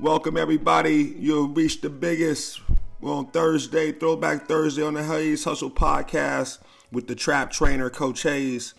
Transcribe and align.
Welcome 0.00 0.38
everybody. 0.38 1.14
You'll 1.18 1.48
reach 1.48 1.82
the 1.82 1.90
biggest 1.90 2.62
well, 3.02 3.18
on 3.18 3.26
Thursday, 3.26 3.92
Throwback 3.92 4.48
Thursday 4.48 4.82
on 4.82 4.94
the 4.94 5.04
Hayes 5.04 5.44
Hustle 5.44 5.70
podcast 5.70 6.58
with 6.90 7.08
the 7.08 7.14
trap 7.14 7.50
trainer, 7.50 7.90
Coach 7.90 8.22
Hayes. 8.22 8.72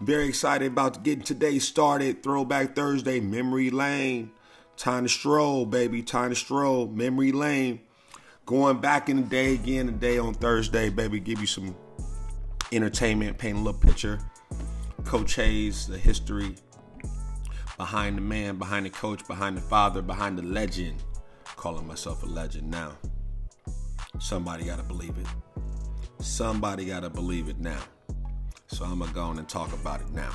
Very 0.00 0.28
excited 0.28 0.70
about 0.70 1.02
getting 1.02 1.24
today 1.24 1.58
started. 1.58 2.22
Throwback 2.22 2.76
Thursday, 2.76 3.18
Memory 3.18 3.70
Lane. 3.70 4.30
Time 4.76 5.02
to 5.02 5.08
stroll, 5.08 5.66
baby. 5.66 6.00
Time 6.00 6.30
to 6.30 6.36
stroll. 6.36 6.86
Memory 6.86 7.32
Lane. 7.32 7.80
Going 8.46 8.78
back 8.78 9.08
in 9.08 9.16
the 9.16 9.22
day 9.22 9.54
again 9.54 9.86
today 9.86 10.18
on 10.18 10.32
Thursday, 10.32 10.90
baby. 10.90 11.18
Give 11.18 11.40
you 11.40 11.48
some 11.48 11.74
entertainment, 12.70 13.36
paint 13.36 13.58
a 13.58 13.60
little 13.60 13.80
picture. 13.80 14.20
Coach 15.04 15.34
Hayes, 15.34 15.88
the 15.88 15.98
history 15.98 16.54
behind 17.76 18.16
the 18.16 18.22
man, 18.22 18.56
behind 18.56 18.86
the 18.86 18.90
coach, 18.90 19.26
behind 19.26 19.56
the 19.56 19.60
father, 19.60 20.02
behind 20.02 20.38
the 20.38 20.42
legend. 20.42 21.02
Calling 21.56 21.86
myself 21.86 22.22
a 22.22 22.26
legend 22.26 22.70
now. 22.70 22.92
Somebody 24.18 24.64
got 24.64 24.78
to 24.78 24.82
believe 24.82 25.16
it. 25.18 25.26
Somebody 26.22 26.86
got 26.86 27.00
to 27.00 27.10
believe 27.10 27.48
it 27.48 27.58
now. 27.58 27.80
So 28.68 28.84
I'm 28.84 28.98
going 28.98 29.10
to 29.10 29.14
go 29.14 29.22
on 29.22 29.38
and 29.38 29.48
talk 29.48 29.72
about 29.72 30.00
it 30.00 30.10
now. 30.10 30.32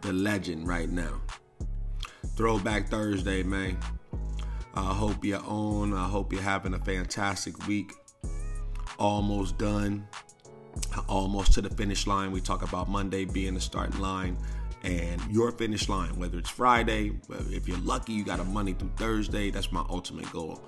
The 0.00 0.12
legend 0.12 0.66
right 0.66 0.88
now. 0.88 1.20
Throwback 2.36 2.88
Thursday, 2.88 3.42
man. 3.42 3.78
I 4.74 4.94
hope 4.94 5.24
you're 5.24 5.44
on. 5.44 5.92
I 5.92 6.08
hope 6.08 6.32
you're 6.32 6.42
having 6.42 6.74
a 6.74 6.78
fantastic 6.78 7.66
week. 7.66 7.92
Almost 8.98 9.58
done. 9.58 10.06
Almost 11.08 11.52
to 11.54 11.62
the 11.62 11.70
finish 11.70 12.06
line. 12.06 12.32
We 12.32 12.40
talk 12.40 12.62
about 12.62 12.88
Monday 12.88 13.24
being 13.24 13.54
the 13.54 13.60
starting 13.60 14.00
line 14.00 14.36
and 14.82 15.20
your 15.30 15.52
finish 15.52 15.88
line, 15.88 16.16
whether 16.16 16.38
it's 16.38 16.50
Friday, 16.50 17.12
if 17.50 17.68
you're 17.68 17.78
lucky, 17.78 18.12
you 18.12 18.24
got 18.24 18.40
a 18.40 18.44
Monday 18.44 18.72
through 18.72 18.92
Thursday. 18.96 19.50
That's 19.50 19.70
my 19.70 19.84
ultimate 19.88 20.30
goal. 20.32 20.62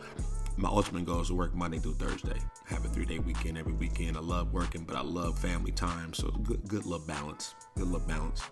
My 0.56 0.68
ultimate 0.68 1.04
goal 1.04 1.20
is 1.20 1.28
to 1.28 1.34
work 1.34 1.54
Monday 1.54 1.78
through 1.78 1.94
Thursday. 1.94 2.38
Have 2.66 2.84
a 2.84 2.88
three 2.88 3.06
day 3.06 3.18
weekend 3.18 3.58
every 3.58 3.72
weekend. 3.72 4.16
I 4.16 4.20
love 4.20 4.52
working, 4.52 4.84
but 4.84 4.94
I 4.94 5.02
love 5.02 5.38
family 5.38 5.72
time. 5.72 6.14
So 6.14 6.30
good, 6.30 6.66
good 6.68 6.86
little 6.86 7.04
balance. 7.04 7.54
Good 7.76 7.88
love 7.88 8.06
balance. 8.06 8.42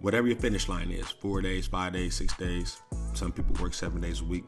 Whatever 0.00 0.26
your 0.26 0.38
finish 0.38 0.68
line 0.68 0.90
is, 0.90 1.10
four 1.10 1.42
days, 1.42 1.66
five 1.66 1.92
days, 1.92 2.14
six 2.14 2.34
days. 2.36 2.80
Some 3.12 3.30
people 3.30 3.54
work 3.62 3.74
seven 3.74 4.00
days 4.00 4.22
a 4.22 4.24
week. 4.24 4.44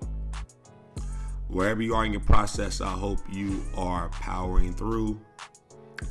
Wherever 1.49 1.83
you 1.83 1.95
are 1.95 2.05
in 2.05 2.13
your 2.13 2.23
process, 2.23 2.81
I 2.81 2.89
hope 2.89 3.21
you 3.31 3.63
are 3.77 4.09
powering 4.09 4.73
through 4.73 5.21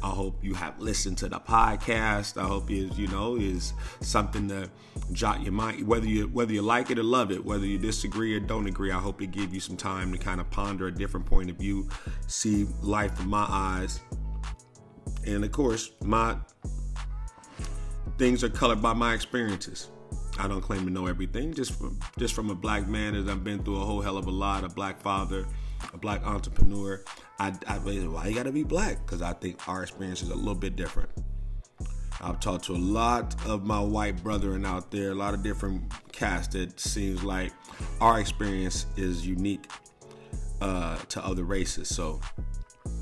I 0.04 0.10
hope 0.10 0.44
you 0.44 0.54
have 0.54 0.80
listened 0.80 1.18
to 1.20 1.30
the 1.30 1.40
podcast. 1.40 2.42
I 2.42 2.46
hope 2.46 2.70
is 2.72 2.98
you 2.98 3.08
know 3.08 3.36
is 3.36 3.74
something 4.02 4.48
to 4.50 4.70
jot 5.12 5.44
your 5.44 5.52
mind 5.52 5.88
whether 5.88 6.08
you 6.08 6.28
whether 6.28 6.54
you 6.54 6.62
like 6.62 6.92
it 6.92 7.00
or 7.00 7.04
love 7.04 7.32
it, 7.32 7.44
whether 7.44 7.66
you 7.66 7.78
disagree 7.78 8.36
or 8.36 8.40
don't 8.40 8.68
agree. 8.68 8.92
I 8.92 9.00
hope 9.00 9.22
it 9.22 9.32
give 9.32 9.54
you 9.54 9.60
some 9.60 9.78
time 9.78 10.12
to 10.12 10.18
kind 10.18 10.40
of 10.42 10.50
ponder 10.50 10.88
a 10.88 10.92
different 10.92 11.26
point 11.26 11.50
of 11.50 11.58
view, 11.58 11.90
see 12.28 12.66
life 12.82 13.16
from 13.16 13.30
my 13.30 13.46
eyes, 13.48 14.00
and 15.26 15.44
of 15.44 15.52
course 15.52 15.92
my 16.04 16.38
things 18.18 18.44
are 18.44 18.50
colored 18.50 18.82
by 18.82 18.94
my 18.94 19.14
experiences. 19.14 19.90
I 20.38 20.48
don't 20.48 20.62
claim 20.62 20.86
to 20.86 20.92
know 20.92 21.08
everything. 21.08 21.54
Just 21.54 21.78
from 21.78 22.00
just 22.18 22.34
from 22.34 22.50
a 22.50 22.56
black 22.56 22.88
man 22.88 23.16
as 23.16 23.28
I've 23.28 23.44
been 23.44 23.64
through 23.64 23.82
a 23.82 23.86
whole 23.86 24.02
hell 24.02 24.18
of 24.18 24.28
a 24.28 24.32
lot, 24.32 24.64
a 24.64 24.70
black 24.70 25.02
father, 25.02 25.46
a 25.94 25.98
black 25.98 26.26
entrepreneur. 26.26 27.04
I, 27.40 27.54
I 27.68 27.78
why 27.78 28.28
you 28.28 28.36
gotta 28.36 28.52
be 28.52 28.64
black? 28.64 29.06
Because 29.06 29.22
I 29.22 29.34
think 29.34 29.68
our 29.68 29.84
experience 29.84 30.22
is 30.22 30.30
a 30.30 30.36
little 30.36 30.56
bit 30.56 30.76
different. 30.76 31.10
I've 32.22 32.40
talked 32.40 32.66
to 32.66 32.74
a 32.74 32.78
lot 32.78 33.36
of 33.46 33.66
my 33.66 33.80
white 33.80 34.24
brethren 34.24 34.66
out 34.66 34.90
there, 34.90 35.12
a 35.12 35.16
lot 35.16 35.34
of 35.34 35.44
different 35.44 35.84
casts 36.12 36.54
that 36.54 36.80
seems 36.80 37.24
like 37.24 37.52
our 38.00 38.20
experience 38.20 38.86
is 38.96 39.28
unique 39.28 39.68
uh, 40.62 40.98
to 41.10 41.26
other 41.26 41.44
races. 41.44 41.90
So 41.90 42.22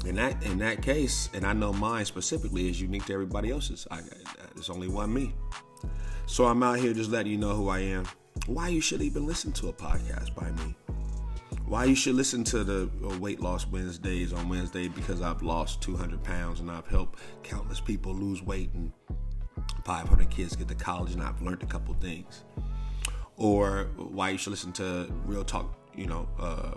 in 0.06 0.16
that 0.16 0.44
in 0.44 0.58
that 0.60 0.82
case, 0.82 1.30
and 1.34 1.46
I 1.46 1.53
know 1.53 1.72
mine 1.72 2.06
specifically 2.06 2.70
is 2.70 2.81
unique 2.81 3.06
to 3.06 3.14
everybody 3.14 3.52
else's. 3.52 3.88
I, 3.92 4.02
there's 4.53 4.70
only 4.70 4.88
one 4.88 5.14
me. 5.14 5.34
So 6.26 6.46
I'm 6.46 6.64
out 6.64 6.80
here 6.80 6.94
just 6.94 7.12
letting 7.12 7.31
you 7.31 7.38
know 7.38 7.53
who 7.56 7.70
I 7.70 7.80
am. 7.80 8.06
Why 8.47 8.70
you 8.70 8.81
should 8.81 9.02
even 9.02 9.26
listen 9.28 9.52
to 9.53 9.70
a 9.70 9.74
podcast 9.74 10.34
by 10.36 10.52
me 10.52 10.76
why 11.66 11.85
you 11.85 11.96
should 11.96 12.16
listen 12.16 12.44
to 12.46 12.63
the 12.63 12.90
uh, 13.03 13.18
weight 13.19 13.40
loss 13.40 13.66
Wednesdays 13.68 14.34
on 14.34 14.50
Wednesday 14.50 14.88
because 14.88 15.22
I've 15.22 15.41
lost 15.41 15.81
200 15.81 16.24
pounds 16.24 16.59
and 16.59 16.69
I've 16.69 16.88
helped 16.88 17.19
countless 17.44 17.79
people 17.79 18.13
lose 18.13 18.41
weight 18.41 18.72
and 18.74 18.91
500 19.85 20.29
kids 20.29 20.56
get 20.56 20.68
to 20.68 20.75
college 20.75 21.13
and 21.13 21.22
I've 21.22 21.41
learned 21.41 21.63
a 21.63 21.68
couple 21.68 21.94
things. 21.96 22.44
Or 23.38 23.90
why 23.97 24.29
you 24.31 24.38
should 24.38 24.52
listen 24.52 24.72
to 24.73 25.12
Real 25.25 25.44
Talk, 25.44 25.75
you 25.96 26.06
know, 26.06 26.28
uh, 26.40 26.75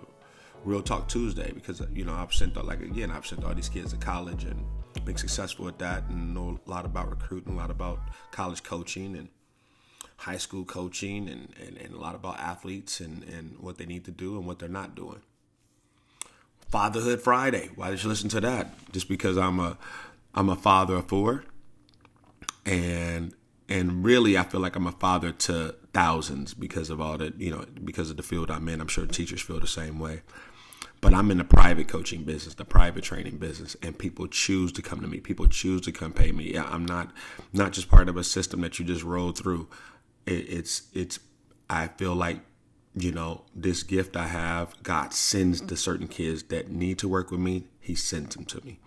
Real 0.65 0.83
Talk 0.83 1.09
Tuesday 1.09 1.53
because 1.53 1.81
you 1.93 2.05
know 2.05 2.15
I've 2.15 2.33
sent 2.33 2.57
like 2.65 2.81
again 2.81 3.11
I've 3.11 3.27
sent 3.27 3.45
all 3.45 3.55
these 3.55 3.69
kids 3.69 3.93
to 3.93 3.99
college 3.99 4.45
and 4.45 4.65
been 5.05 5.17
successful 5.17 5.69
at 5.69 5.79
that 5.79 6.09
and 6.09 6.35
know 6.35 6.59
a 6.67 6.71
lot 6.71 6.85
about 6.85 7.11
recruiting, 7.11 7.53
a 7.53 7.57
lot 7.57 7.71
about 7.71 8.01
college 8.33 8.63
coaching 8.63 9.17
and 9.17 9.29
high 10.19 10.37
school 10.39 10.65
coaching 10.65 11.29
and, 11.29 11.53
and, 11.65 11.77
and 11.77 11.95
a 11.95 11.99
lot 11.99 12.15
about 12.15 12.39
athletes 12.41 13.01
and, 13.01 13.23
and 13.25 13.59
what 13.59 13.79
they 13.79 13.87
need 13.87 14.05
to 14.05 14.11
do 14.11 14.37
and 14.37 14.47
what 14.47 14.59
they're 14.59 14.69
not 14.69 14.95
doing. 14.95 15.21
Fatherhood 16.69 17.21
Friday. 17.21 17.71
Why 17.75 17.91
did 17.91 18.03
you 18.03 18.09
listen 18.09 18.29
to 18.31 18.41
that? 18.41 18.93
Just 18.93 19.09
because 19.09 19.37
I'm 19.37 19.61
a 19.61 19.79
I'm 20.35 20.49
a 20.49 20.57
father 20.57 20.97
of 20.97 21.09
four, 21.09 21.45
and 22.65 23.33
and 23.69 24.05
really 24.05 24.37
I 24.37 24.43
feel 24.43 24.61
like 24.61 24.77
I'm 24.77 24.87
a 24.87 24.93
father 24.93 25.33
to 25.33 25.75
thousands 25.95 26.55
because 26.55 26.91
of 26.91 27.01
all 27.01 27.19
that 27.19 27.41
you 27.41 27.51
know 27.51 27.65
because 27.85 28.11
of 28.11 28.17
the 28.17 28.23
field 28.23 28.51
I'm 28.51 28.69
in. 28.69 28.81
I'm 28.81 28.89
sure 28.89 29.07
teachers 29.07 29.41
feel 29.41 29.61
the 29.61 29.67
same 29.67 29.99
way. 29.99 30.23
But 31.03 31.13
I'm 31.13 31.31
in 31.31 31.39
the 31.39 31.45
private 31.45 31.89
coaching 31.89 32.25
business, 32.25 32.55
the 32.55 32.65
private 32.65 33.05
training 33.05 33.37
business, 33.37 33.77
and 33.83 33.97
people 33.99 34.27
choose 34.27 34.73
to 34.73 34.83
come 34.83 35.03
to 35.03 35.07
me. 35.07 35.21
People 35.21 35.47
choose 35.47 35.83
to 35.83 35.93
come 35.93 36.13
pay 36.13 36.33
me. 36.33 36.57
I'm 36.57 36.87
not 36.87 37.13
not 37.53 37.73
just 37.73 37.89
part 37.89 38.09
of 38.09 38.17
a 38.17 38.25
system 38.25 38.63
that 38.63 38.79
you 38.79 38.85
just 38.85 39.05
roll 39.05 39.33
through 39.33 39.69
it, 40.27 40.49
it's 40.49 40.83
it's 40.93 41.19
I 41.69 41.89
feel 41.89 42.15
like 42.15 42.41
you 42.95 43.13
know 43.13 43.43
this 43.55 43.83
gift 43.83 44.17
I 44.17 44.27
have, 44.29 44.75
God 44.83 45.13
sends 45.13 45.61
to 45.61 45.77
certain 45.77 46.09
kids 46.09 46.45
that 46.45 46.71
need 46.71 46.99
to 46.99 47.09
work 47.09 47.31
with 47.31 47.41
me. 47.41 47.65
He 47.81 47.95
sends 47.95 48.35
them 48.35 48.45
to 48.47 48.65
me, 48.65 48.79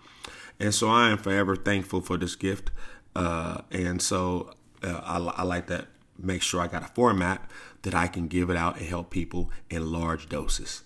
and 0.59 0.73
so 0.73 0.89
I 0.89 1.09
am 1.09 1.17
forever 1.17 1.55
thankful 1.55 2.01
for 2.01 2.17
this 2.17 2.35
gift. 2.35 2.72
Uh, 3.16 3.61
and 3.72 4.01
so 4.01 4.53
uh, 4.83 5.01
I, 5.03 5.17
I 5.41 5.44
like 5.44 5.67
that. 5.67 5.88
Make 6.17 6.41
sure 6.41 6.61
I 6.61 6.67
got 6.67 6.83
a 6.83 6.88
format 6.88 7.50
that 7.83 7.95
I 7.95 8.07
can 8.07 8.27
give 8.27 8.50
it 8.50 8.57
out 8.57 8.77
and 8.77 8.85
help 8.85 9.09
people 9.09 9.51
in 9.69 9.91
large 9.91 10.27
doses, 10.27 10.83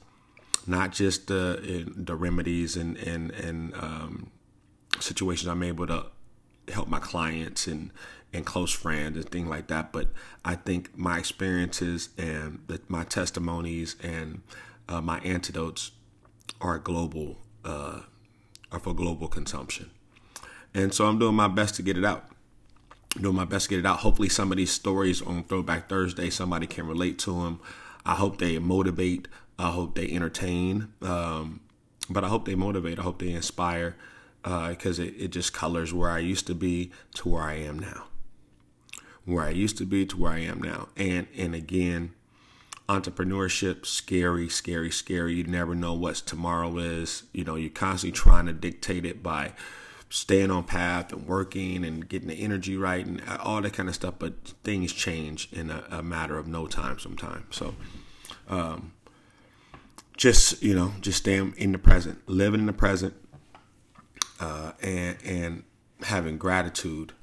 not 0.67 0.91
just 0.91 1.27
the 1.27 1.91
the 1.95 2.15
remedies 2.15 2.75
and 2.75 2.97
and 2.97 3.31
and 3.31 3.73
um, 3.75 4.31
situations 4.99 5.47
I'm 5.47 5.63
able 5.63 5.87
to 5.87 6.05
help 6.71 6.87
my 6.87 6.99
clients 6.99 7.67
and 7.67 7.91
and 8.33 8.45
close 8.45 8.71
friends 8.71 9.15
and 9.15 9.29
things 9.29 9.47
like 9.47 9.67
that. 9.67 9.93
But 9.93 10.07
I 10.43 10.55
think 10.55 10.97
my 10.97 11.19
experiences 11.19 12.09
and 12.17 12.59
the, 12.67 12.81
my 12.87 13.03
testimonies 13.03 13.95
and 14.01 14.41
uh, 14.89 15.01
my 15.01 15.19
antidotes 15.19 15.91
are 16.59 16.79
global, 16.79 17.37
uh, 17.63 18.01
are 18.71 18.79
for 18.79 18.93
global 18.93 19.27
consumption. 19.27 19.91
And 20.73 20.93
so 20.93 21.05
I'm 21.05 21.19
doing 21.19 21.35
my 21.35 21.47
best 21.47 21.75
to 21.75 21.83
get 21.83 21.97
it 21.97 22.03
out. 22.03 22.25
Doing 23.19 23.35
my 23.35 23.45
best 23.45 23.65
to 23.65 23.69
get 23.69 23.79
it 23.79 23.85
out. 23.85 23.99
Hopefully, 23.99 24.29
some 24.29 24.51
of 24.51 24.57
these 24.57 24.71
stories 24.71 25.21
on 25.21 25.43
Throwback 25.43 25.87
Thursday, 25.87 26.31
somebody 26.31 26.65
can 26.65 26.87
relate 26.87 27.19
to 27.19 27.43
them. 27.43 27.59
I 28.03 28.15
hope 28.15 28.39
they 28.39 28.57
motivate. 28.57 29.27
I 29.59 29.69
hope 29.69 29.93
they 29.93 30.09
entertain. 30.09 30.91
Um, 31.03 31.59
but 32.09 32.23
I 32.23 32.27
hope 32.27 32.45
they 32.45 32.55
motivate. 32.55 32.97
I 32.97 33.03
hope 33.03 33.19
they 33.19 33.29
inspire 33.29 33.95
because 34.41 34.99
uh, 34.99 35.03
it, 35.03 35.13
it 35.19 35.27
just 35.27 35.53
colors 35.53 35.93
where 35.93 36.09
I 36.09 36.19
used 36.19 36.47
to 36.47 36.55
be 36.55 36.91
to 37.13 37.29
where 37.29 37.43
I 37.43 37.53
am 37.53 37.77
now 37.77 38.05
where 39.25 39.43
I 39.43 39.49
used 39.49 39.77
to 39.77 39.85
be 39.85 40.05
to 40.05 40.17
where 40.17 40.33
I 40.33 40.39
am 40.39 40.61
now. 40.61 40.89
And 40.97 41.27
and 41.37 41.55
again, 41.55 42.13
entrepreneurship 42.89 43.85
scary, 43.85 44.49
scary, 44.49 44.91
scary. 44.91 45.35
You 45.35 45.43
never 45.45 45.75
know 45.75 45.93
what 45.93 46.15
tomorrow 46.15 46.77
is. 46.77 47.23
You 47.33 47.43
know, 47.43 47.55
you're 47.55 47.69
constantly 47.69 48.17
trying 48.17 48.45
to 48.47 48.53
dictate 48.53 49.05
it 49.05 49.23
by 49.23 49.53
staying 50.09 50.51
on 50.51 50.63
path 50.63 51.11
and 51.11 51.27
working 51.27 51.83
and 51.83 52.07
getting 52.07 52.27
the 52.27 52.35
energy 52.35 52.77
right 52.77 53.03
and 53.03 53.21
all 53.39 53.61
that 53.61 53.73
kind 53.73 53.89
of 53.89 53.95
stuff. 53.95 54.15
But 54.19 54.33
things 54.63 54.93
change 54.93 55.49
in 55.51 55.69
a, 55.69 55.83
a 55.89 56.03
matter 56.03 56.37
of 56.37 56.47
no 56.47 56.67
time 56.67 56.99
sometimes. 56.99 57.55
So 57.55 57.75
um, 58.47 58.93
just, 60.17 60.61
you 60.61 60.75
know, 60.75 60.93
just 61.01 61.17
staying 61.19 61.55
in 61.57 61.71
the 61.71 61.79
present, 61.79 62.27
living 62.27 62.59
in 62.59 62.65
the 62.67 62.73
present, 62.73 63.15
uh, 64.39 64.73
and 64.81 65.17
and 65.23 65.63
having 66.03 66.37
gratitude 66.37 67.13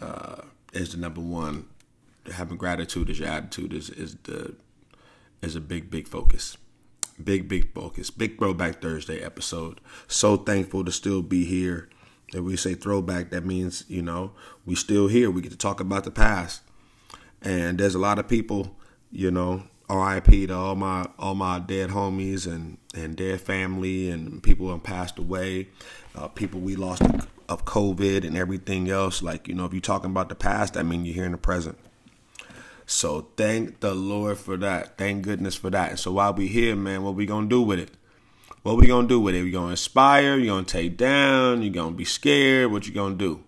uh, 0.00 0.42
is 0.72 0.92
the 0.92 0.98
number 0.98 1.20
one. 1.20 1.66
Having 2.32 2.58
gratitude 2.58 3.10
as 3.10 3.18
your 3.18 3.28
attitude 3.28 3.72
is 3.72 3.90
is 3.90 4.16
the 4.24 4.54
is 5.42 5.56
a 5.56 5.60
big 5.60 5.90
big 5.90 6.06
focus. 6.06 6.56
Big 7.22 7.48
big 7.48 7.72
focus. 7.74 8.10
Big 8.10 8.38
throwback 8.38 8.80
Thursday 8.80 9.20
episode. 9.20 9.80
So 10.06 10.36
thankful 10.36 10.84
to 10.84 10.92
still 10.92 11.22
be 11.22 11.44
here. 11.44 11.88
If 12.32 12.40
we 12.40 12.56
say 12.56 12.74
throwback, 12.74 13.30
that 13.30 13.44
means 13.44 13.84
you 13.88 14.02
know 14.02 14.32
we 14.64 14.74
still 14.74 15.08
here. 15.08 15.30
We 15.30 15.42
get 15.42 15.52
to 15.52 15.58
talk 15.58 15.80
about 15.80 16.04
the 16.04 16.10
past, 16.10 16.62
and 17.42 17.78
there's 17.78 17.94
a 17.94 17.98
lot 17.98 18.18
of 18.18 18.28
people, 18.28 18.76
you 19.10 19.30
know, 19.30 19.64
R.I.P. 19.88 20.46
to 20.46 20.54
all 20.54 20.76
my 20.76 21.08
all 21.18 21.34
my 21.34 21.58
dead 21.58 21.90
homies 21.90 22.46
and 22.46 22.78
and 22.94 23.16
dead 23.16 23.40
family 23.40 24.08
and 24.10 24.42
people 24.42 24.68
who 24.68 24.78
passed 24.78 25.18
away, 25.18 25.68
uh, 26.14 26.28
people 26.28 26.60
we 26.60 26.76
lost 26.76 27.02
of 27.50 27.64
COVID 27.66 28.24
and 28.24 28.36
everything 28.36 28.88
else. 28.88 29.22
Like 29.22 29.48
you 29.48 29.54
know, 29.54 29.66
if 29.66 29.74
you're 29.74 29.80
talking 29.80 30.10
about 30.10 30.30
the 30.30 30.34
past, 30.34 30.76
I 30.76 30.82
mean 30.82 31.04
you're 31.04 31.14
here 31.14 31.26
in 31.26 31.32
the 31.32 31.38
present. 31.38 31.76
So 32.86 33.28
thank 33.36 33.80
the 33.80 33.94
Lord 33.94 34.38
for 34.38 34.56
that. 34.56 34.96
Thank 34.96 35.24
goodness 35.24 35.56
for 35.56 35.68
that. 35.70 35.90
And 35.90 35.98
so 35.98 36.12
while 36.12 36.32
we 36.32 36.48
here, 36.48 36.74
man, 36.74 37.02
what 37.02 37.14
we 37.14 37.26
gonna 37.26 37.48
do 37.48 37.60
with 37.60 37.78
it? 37.78 37.90
What 38.62 38.76
we 38.76 38.86
gonna 38.86 39.08
do 39.08 39.20
with 39.20 39.34
it? 39.34 39.42
We 39.42 39.50
gonna 39.50 39.70
inspire? 39.70 40.36
You 40.36 40.46
gonna 40.46 40.64
take 40.64 40.96
down? 40.96 41.62
You 41.62 41.70
gonna 41.70 41.94
be 41.94 42.04
scared? 42.04 42.72
What 42.72 42.86
you 42.86 42.94
gonna 42.94 43.16
do? 43.16 43.44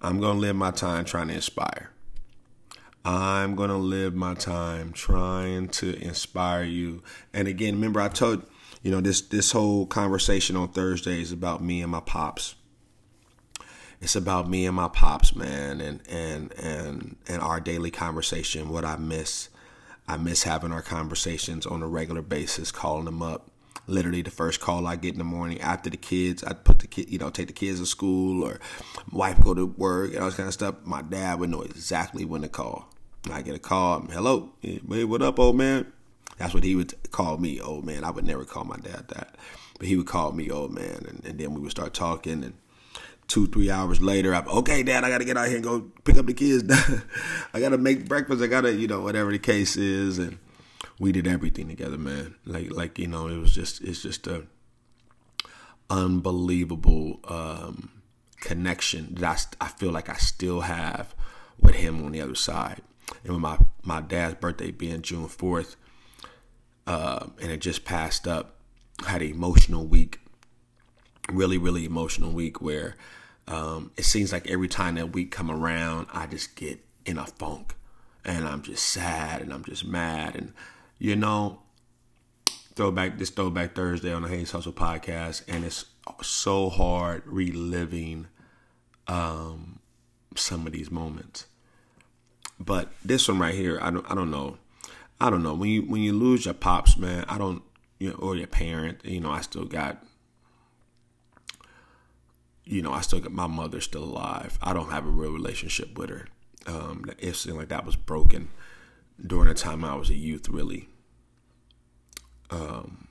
I'm 0.00 0.20
gonna 0.20 0.38
live 0.38 0.56
my 0.56 0.70
time 0.70 1.04
trying 1.04 1.28
to 1.28 1.34
inspire. 1.34 1.90
I'm 3.04 3.54
to 3.56 3.76
live 3.76 4.14
my 4.14 4.34
time 4.34 4.92
trying 4.92 5.68
to 5.68 5.94
inspire 6.02 6.64
you. 6.64 7.02
And 7.34 7.46
again, 7.48 7.74
remember 7.74 8.00
I 8.00 8.08
told 8.08 8.46
you 8.82 8.90
know 8.90 9.00
this 9.00 9.20
this 9.20 9.52
whole 9.52 9.86
conversation 9.86 10.56
on 10.56 10.68
Thursday 10.68 11.20
is 11.20 11.32
about 11.32 11.62
me 11.62 11.82
and 11.82 11.90
my 11.90 12.00
pops. 12.00 12.54
It's 14.04 14.16
about 14.16 14.50
me 14.50 14.66
and 14.66 14.76
my 14.76 14.88
pops, 14.88 15.34
man, 15.34 15.80
and 15.80 16.02
and 16.10 16.52
and 16.58 17.16
and 17.26 17.40
our 17.40 17.58
daily 17.58 17.90
conversation, 17.90 18.68
what 18.68 18.84
I 18.84 18.96
miss. 18.96 19.48
I 20.06 20.18
miss 20.18 20.42
having 20.42 20.72
our 20.72 20.82
conversations 20.82 21.64
on 21.64 21.82
a 21.82 21.88
regular 21.88 22.20
basis, 22.20 22.70
calling 22.70 23.06
them 23.06 23.22
up. 23.22 23.50
Literally, 23.86 24.20
the 24.20 24.30
first 24.30 24.60
call 24.60 24.86
I 24.86 24.96
get 24.96 25.14
in 25.14 25.18
the 25.18 25.24
morning 25.24 25.58
after 25.62 25.88
the 25.88 25.96
kids, 25.96 26.44
I 26.44 26.52
put 26.52 26.80
the 26.80 26.86
kid, 26.86 27.08
you 27.08 27.18
know, 27.18 27.30
take 27.30 27.46
the 27.46 27.54
kids 27.54 27.80
to 27.80 27.86
school 27.86 28.44
or 28.44 28.60
wife 29.10 29.42
go 29.42 29.54
to 29.54 29.64
work 29.64 30.12
and 30.12 30.18
all 30.18 30.26
this 30.26 30.36
kind 30.36 30.48
of 30.48 30.52
stuff. 30.52 30.74
My 30.84 31.00
dad 31.00 31.40
would 31.40 31.48
know 31.48 31.62
exactly 31.62 32.26
when 32.26 32.42
to 32.42 32.48
call. 32.50 32.90
I 33.32 33.40
get 33.40 33.54
a 33.54 33.58
call, 33.58 34.02
hello, 34.02 34.52
hey, 34.60 34.80
what 34.82 35.22
up, 35.22 35.38
old 35.38 35.56
man? 35.56 35.90
That's 36.36 36.52
what 36.52 36.62
he 36.62 36.74
would 36.74 36.92
call 37.10 37.38
me, 37.38 37.58
old 37.58 37.86
man. 37.86 38.04
I 38.04 38.10
would 38.10 38.26
never 38.26 38.44
call 38.44 38.64
my 38.64 38.76
dad 38.76 39.08
that, 39.08 39.36
but 39.78 39.86
he 39.86 39.96
would 39.96 40.06
call 40.06 40.32
me 40.32 40.50
old 40.50 40.74
man, 40.74 41.06
and, 41.08 41.24
and 41.24 41.38
then 41.38 41.54
we 41.54 41.62
would 41.62 41.70
start 41.70 41.94
talking. 41.94 42.44
And 42.44 42.54
two, 43.28 43.46
three 43.46 43.70
hours 43.70 44.00
later, 44.00 44.34
I'm 44.34 44.48
okay, 44.48 44.82
dad. 44.82 45.04
I 45.04 45.10
got 45.10 45.18
to 45.18 45.24
get 45.24 45.36
out 45.36 45.48
here 45.48 45.56
and 45.56 45.64
go 45.64 45.80
pick 46.04 46.16
up 46.16 46.26
the 46.26 46.34
kids. 46.34 46.64
I 47.54 47.60
got 47.60 47.70
to 47.70 47.78
make 47.78 48.08
breakfast. 48.08 48.42
I 48.42 48.46
got 48.46 48.62
to, 48.62 48.74
you 48.74 48.86
know, 48.86 49.00
whatever 49.00 49.32
the 49.32 49.38
case 49.38 49.76
is, 49.76 50.18
and 50.18 50.38
we 50.98 51.12
did 51.12 51.26
everything 51.26 51.68
together, 51.68 51.98
man. 51.98 52.34
Like, 52.44 52.70
like 52.70 52.98
you 52.98 53.08
know, 53.08 53.28
it 53.28 53.38
was 53.38 53.54
just, 53.54 53.80
it's 53.82 54.02
just 54.02 54.26
a 54.26 54.46
unbelievable 55.90 57.20
um, 57.24 57.90
connection 58.40 59.14
that 59.16 59.54
I, 59.60 59.66
I 59.66 59.68
feel 59.68 59.90
like 59.90 60.08
I 60.08 60.14
still 60.14 60.62
have 60.62 61.14
with 61.60 61.76
him 61.76 62.04
on 62.04 62.12
the 62.12 62.20
other 62.20 62.34
side 62.34 62.82
and 63.22 63.32
with 63.32 63.40
my 63.40 63.58
my 63.82 64.00
dad's 64.00 64.36
birthday 64.36 64.70
being 64.70 65.02
June 65.02 65.28
fourth, 65.28 65.76
uh, 66.86 67.26
and 67.40 67.50
it 67.50 67.58
just 67.58 67.84
passed 67.84 68.26
up, 68.26 68.56
had 69.06 69.22
an 69.22 69.30
emotional 69.30 69.86
week, 69.86 70.20
really 71.32 71.58
really 71.58 71.84
emotional 71.84 72.30
week 72.30 72.60
where 72.60 72.96
um, 73.46 73.90
it 73.96 74.04
seems 74.04 74.32
like 74.32 74.50
every 74.50 74.68
time 74.68 74.94
that 74.94 75.12
week 75.12 75.30
come 75.30 75.50
around, 75.50 76.06
I 76.12 76.26
just 76.26 76.56
get 76.56 76.80
in 77.04 77.18
a 77.18 77.26
funk, 77.26 77.74
and 78.24 78.48
I'm 78.48 78.62
just 78.62 78.84
sad 78.86 79.42
and 79.42 79.52
I'm 79.52 79.64
just 79.64 79.84
mad, 79.84 80.34
and 80.34 80.52
you 80.98 81.14
know, 81.16 81.60
throwback 82.74 83.18
this 83.18 83.30
throwback 83.30 83.74
Thursday 83.74 84.12
on 84.12 84.22
the 84.22 84.28
Hayes 84.28 84.52
Hustle 84.52 84.72
podcast, 84.72 85.42
and 85.48 85.64
it's 85.64 85.84
so 86.22 86.70
hard 86.70 87.22
reliving 87.26 88.28
um, 89.08 89.80
some 90.36 90.66
of 90.66 90.72
these 90.72 90.90
moments 90.90 91.46
but 92.58 92.90
this 93.04 93.28
one 93.28 93.38
right 93.38 93.54
here, 93.54 93.78
I 93.80 93.90
don't 93.90 94.08
I 94.10 94.14
don't 94.14 94.30
know. 94.30 94.58
I 95.20 95.30
don't 95.30 95.42
know. 95.42 95.54
When 95.54 95.70
you 95.70 95.82
when 95.82 96.02
you 96.02 96.12
lose 96.12 96.44
your 96.44 96.54
pops, 96.54 96.96
man, 96.96 97.24
I 97.28 97.38
don't 97.38 97.62
you 97.98 98.10
know, 98.10 98.16
or 98.16 98.36
your 98.36 98.46
parent, 98.46 99.00
you 99.04 99.20
know, 99.20 99.30
I 99.30 99.40
still 99.40 99.64
got 99.64 100.04
you 102.64 102.82
know, 102.82 102.92
I 102.92 103.00
still 103.02 103.20
got 103.20 103.32
my 103.32 103.46
mother 103.46 103.80
still 103.80 104.04
alive. 104.04 104.58
I 104.62 104.72
don't 104.72 104.90
have 104.90 105.06
a 105.06 105.10
real 105.10 105.32
relationship 105.32 105.98
with 105.98 106.10
her. 106.10 106.28
Um, 106.66 107.04
it 107.18 107.36
seemed 107.36 107.58
like 107.58 107.68
that 107.68 107.84
was 107.84 107.96
broken 107.96 108.48
during 109.24 109.48
the 109.48 109.54
time 109.54 109.84
I 109.84 109.94
was 109.94 110.10
a 110.10 110.14
youth, 110.14 110.48
really. 110.48 110.88
Um, 112.50 113.08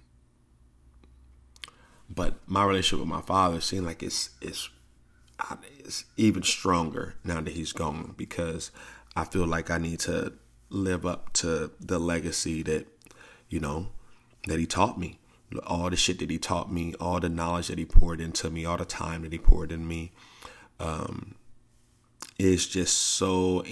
but 2.09 2.35
my 2.47 2.65
relationship 2.65 2.99
with 2.99 3.09
my 3.09 3.21
father 3.21 3.61
seemed 3.61 3.85
like 3.85 4.03
it's 4.03 4.31
it's 4.41 4.69
it's 5.85 6.05
even 6.15 6.43
stronger 6.43 7.15
now 7.23 7.41
that 7.41 7.53
he's 7.53 7.73
gone 7.73 8.13
because 8.17 8.71
I 9.15 9.25
feel 9.25 9.45
like 9.45 9.69
I 9.69 9.77
need 9.77 9.99
to 10.01 10.33
live 10.69 11.05
up 11.05 11.33
to 11.33 11.71
the 11.79 11.99
legacy 11.99 12.63
that, 12.63 12.87
you 13.49 13.59
know, 13.59 13.87
that 14.47 14.59
he 14.59 14.65
taught 14.65 14.99
me. 14.99 15.19
All 15.65 15.89
the 15.89 15.95
shit 15.95 16.19
that 16.19 16.29
he 16.29 16.37
taught 16.37 16.71
me, 16.71 16.93
all 16.99 17.19
the 17.19 17.29
knowledge 17.29 17.67
that 17.67 17.77
he 17.77 17.85
poured 17.85 18.21
into 18.21 18.49
me, 18.49 18.65
all 18.65 18.77
the 18.77 18.85
time 18.85 19.23
that 19.23 19.31
he 19.31 19.37
poured 19.37 19.71
in 19.71 19.87
me. 19.87 20.11
Um, 20.79 21.35
just 22.39 22.97
so, 22.97 23.63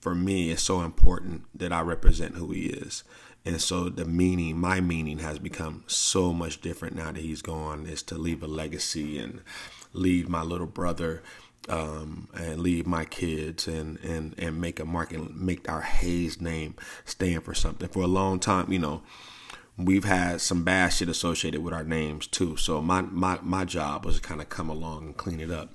for 0.00 0.14
me, 0.14 0.50
it's 0.50 0.62
so 0.62 0.82
important 0.82 1.44
that 1.54 1.72
I 1.72 1.80
represent 1.80 2.36
who 2.36 2.52
he 2.52 2.66
is. 2.66 3.04
And 3.44 3.60
so 3.60 3.88
the 3.88 4.04
meaning, 4.04 4.58
my 4.58 4.80
meaning 4.80 5.20
has 5.20 5.38
become 5.38 5.84
so 5.86 6.32
much 6.32 6.60
different 6.60 6.96
now 6.96 7.12
that 7.12 7.20
he's 7.20 7.42
gone, 7.42 7.86
is 7.86 8.02
to 8.04 8.18
leave 8.18 8.42
a 8.42 8.48
legacy 8.48 9.18
and 9.18 9.40
leave 9.92 10.28
my 10.28 10.42
little 10.42 10.66
brother 10.66 11.22
um, 11.68 12.28
and 12.34 12.60
leave 12.60 12.86
my 12.86 13.04
kids 13.04 13.68
and, 13.68 13.98
and, 14.00 14.34
and 14.38 14.60
make 14.60 14.80
a 14.80 14.84
mark 14.84 15.12
and 15.12 15.40
make 15.40 15.68
our 15.68 15.82
Hayes 15.82 16.40
name 16.40 16.74
stand 17.04 17.44
for 17.44 17.54
something. 17.54 17.88
For 17.88 18.02
a 18.02 18.08
long 18.08 18.40
time, 18.40 18.72
you 18.72 18.78
know, 18.78 19.02
we've 19.78 20.04
had 20.04 20.40
some 20.40 20.64
bad 20.64 20.88
shit 20.88 21.08
associated 21.08 21.62
with 21.62 21.74
our 21.74 21.84
names 21.84 22.26
too. 22.26 22.56
So 22.56 22.80
my, 22.80 23.02
my, 23.02 23.38
my 23.42 23.64
job 23.64 24.04
was 24.04 24.16
to 24.16 24.22
kind 24.22 24.40
of 24.40 24.48
come 24.48 24.68
along 24.70 25.04
and 25.04 25.16
clean 25.16 25.40
it 25.40 25.50
up. 25.50 25.72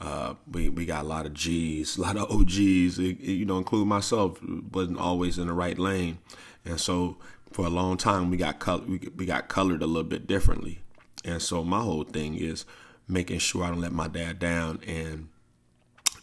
Uh, 0.00 0.34
we, 0.50 0.68
we 0.68 0.84
got 0.84 1.04
a 1.04 1.08
lot 1.08 1.26
of 1.26 1.34
G's, 1.34 1.96
a 1.98 2.00
lot 2.00 2.16
of 2.16 2.30
OGs, 2.30 2.98
it, 2.98 3.20
it, 3.20 3.32
you 3.32 3.44
know, 3.44 3.58
include 3.58 3.86
myself, 3.86 4.40
wasn't 4.42 4.98
always 4.98 5.38
in 5.38 5.46
the 5.46 5.52
right 5.52 5.78
lane. 5.78 6.18
And 6.64 6.80
so 6.80 7.18
for 7.52 7.66
a 7.66 7.70
long 7.70 7.96
time, 7.96 8.30
we 8.30 8.36
got, 8.36 8.58
color, 8.58 8.84
we, 8.86 9.00
we 9.16 9.26
got 9.26 9.48
colored 9.48 9.82
a 9.82 9.86
little 9.86 10.08
bit 10.08 10.26
differently. 10.26 10.80
And 11.24 11.40
so 11.40 11.62
my 11.62 11.80
whole 11.80 12.04
thing 12.04 12.34
is, 12.34 12.64
making 13.08 13.38
sure 13.38 13.64
I 13.64 13.68
don't 13.68 13.80
let 13.80 13.92
my 13.92 14.08
dad 14.08 14.38
down 14.38 14.80
and 14.86 15.28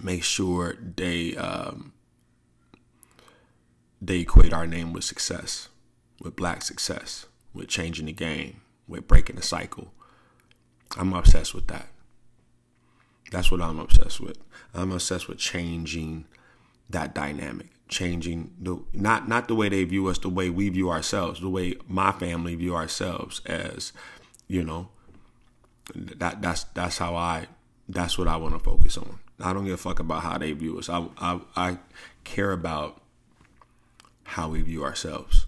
make 0.01 0.23
sure 0.23 0.75
they 0.95 1.35
um, 1.35 1.93
they 4.01 4.19
equate 4.19 4.53
our 4.53 4.65
name 4.65 4.93
with 4.93 5.03
success, 5.03 5.69
with 6.21 6.35
black 6.35 6.61
success, 6.61 7.25
with 7.53 7.67
changing 7.67 8.05
the 8.05 8.11
game, 8.11 8.61
with 8.87 9.07
breaking 9.07 9.35
the 9.35 9.41
cycle. 9.41 9.93
I'm 10.97 11.13
obsessed 11.13 11.53
with 11.53 11.67
that. 11.67 11.87
That's 13.31 13.51
what 13.51 13.61
I'm 13.61 13.79
obsessed 13.79 14.19
with. 14.19 14.37
I'm 14.73 14.91
obsessed 14.91 15.27
with 15.27 15.37
changing 15.37 16.25
that 16.89 17.13
dynamic, 17.13 17.67
changing 17.87 18.55
the 18.59 18.81
not 18.91 19.27
not 19.27 19.47
the 19.47 19.55
way 19.55 19.69
they 19.69 19.83
view 19.83 20.07
us, 20.07 20.17
the 20.17 20.29
way 20.29 20.49
we 20.49 20.69
view 20.69 20.89
ourselves, 20.89 21.39
the 21.39 21.49
way 21.49 21.75
my 21.87 22.11
family 22.11 22.55
view 22.55 22.75
ourselves 22.75 23.41
as, 23.45 23.93
you 24.47 24.63
know, 24.63 24.89
that 25.93 26.41
that's 26.41 26.63
that's 26.73 26.97
how 26.97 27.15
I 27.15 27.47
that's 27.87 28.17
what 28.17 28.27
I 28.27 28.37
want 28.37 28.53
to 28.53 28.59
focus 28.59 28.97
on. 28.97 29.19
I 29.39 29.53
don't 29.53 29.65
give 29.65 29.75
a 29.75 29.77
fuck 29.77 29.99
about 29.99 30.23
how 30.23 30.37
they 30.37 30.51
view 30.53 30.79
us. 30.79 30.89
I 30.89 31.05
I, 31.19 31.39
I 31.55 31.77
care 32.23 32.51
about 32.51 33.01
how 34.23 34.49
we 34.49 34.61
view 34.61 34.83
ourselves. 34.83 35.45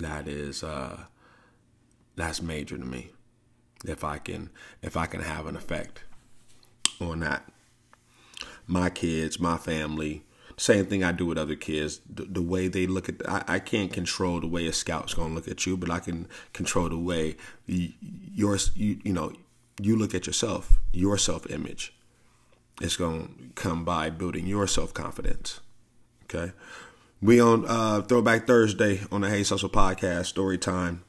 That 0.00 0.26
is 0.26 0.62
uh, 0.62 1.04
that's 2.16 2.42
major 2.42 2.76
to 2.78 2.84
me. 2.84 3.10
If 3.84 4.04
I 4.04 4.18
can 4.18 4.50
if 4.82 4.96
I 4.96 5.06
can 5.06 5.20
have 5.20 5.46
an 5.46 5.56
effect 5.56 6.04
on 7.00 7.20
that, 7.20 7.50
my 8.66 8.90
kids, 8.90 9.40
my 9.40 9.56
family, 9.56 10.24
same 10.60 10.84
thing 10.84 11.02
I 11.02 11.12
do 11.12 11.24
with 11.24 11.38
other 11.38 11.56
kids. 11.56 12.00
The, 12.08 12.24
the 12.24 12.42
way 12.42 12.68
they 12.68 12.86
look 12.86 13.08
at, 13.08 13.26
I, 13.28 13.44
I, 13.48 13.58
can't 13.60 13.90
control 13.90 14.40
the 14.40 14.46
way 14.46 14.66
a 14.66 14.74
scout's 14.74 15.14
gonna 15.14 15.34
look 15.34 15.48
at 15.48 15.64
you, 15.64 15.76
but 15.76 15.90
I 15.90 16.00
can 16.00 16.28
control 16.52 16.90
the 16.90 16.98
way 16.98 17.36
your, 17.66 18.58
you, 18.74 19.00
you 19.02 19.12
know, 19.14 19.32
you 19.80 19.96
look 19.96 20.14
at 20.14 20.26
yourself, 20.26 20.78
your 20.92 21.16
self 21.16 21.50
image. 21.50 21.94
It's 22.80 22.96
gonna 22.96 23.28
come 23.54 23.86
by 23.86 24.10
building 24.10 24.46
your 24.46 24.66
self 24.66 24.92
confidence. 24.92 25.60
Okay, 26.24 26.52
we 27.22 27.40
on 27.40 27.64
uh, 27.66 28.02
Throwback 28.02 28.46
Thursday 28.46 29.00
on 29.12 29.20
the 29.20 29.30
Hayes 29.30 29.50
Hustle 29.50 29.68
podcast. 29.68 30.26
Story 30.26 30.58
time. 30.58 31.04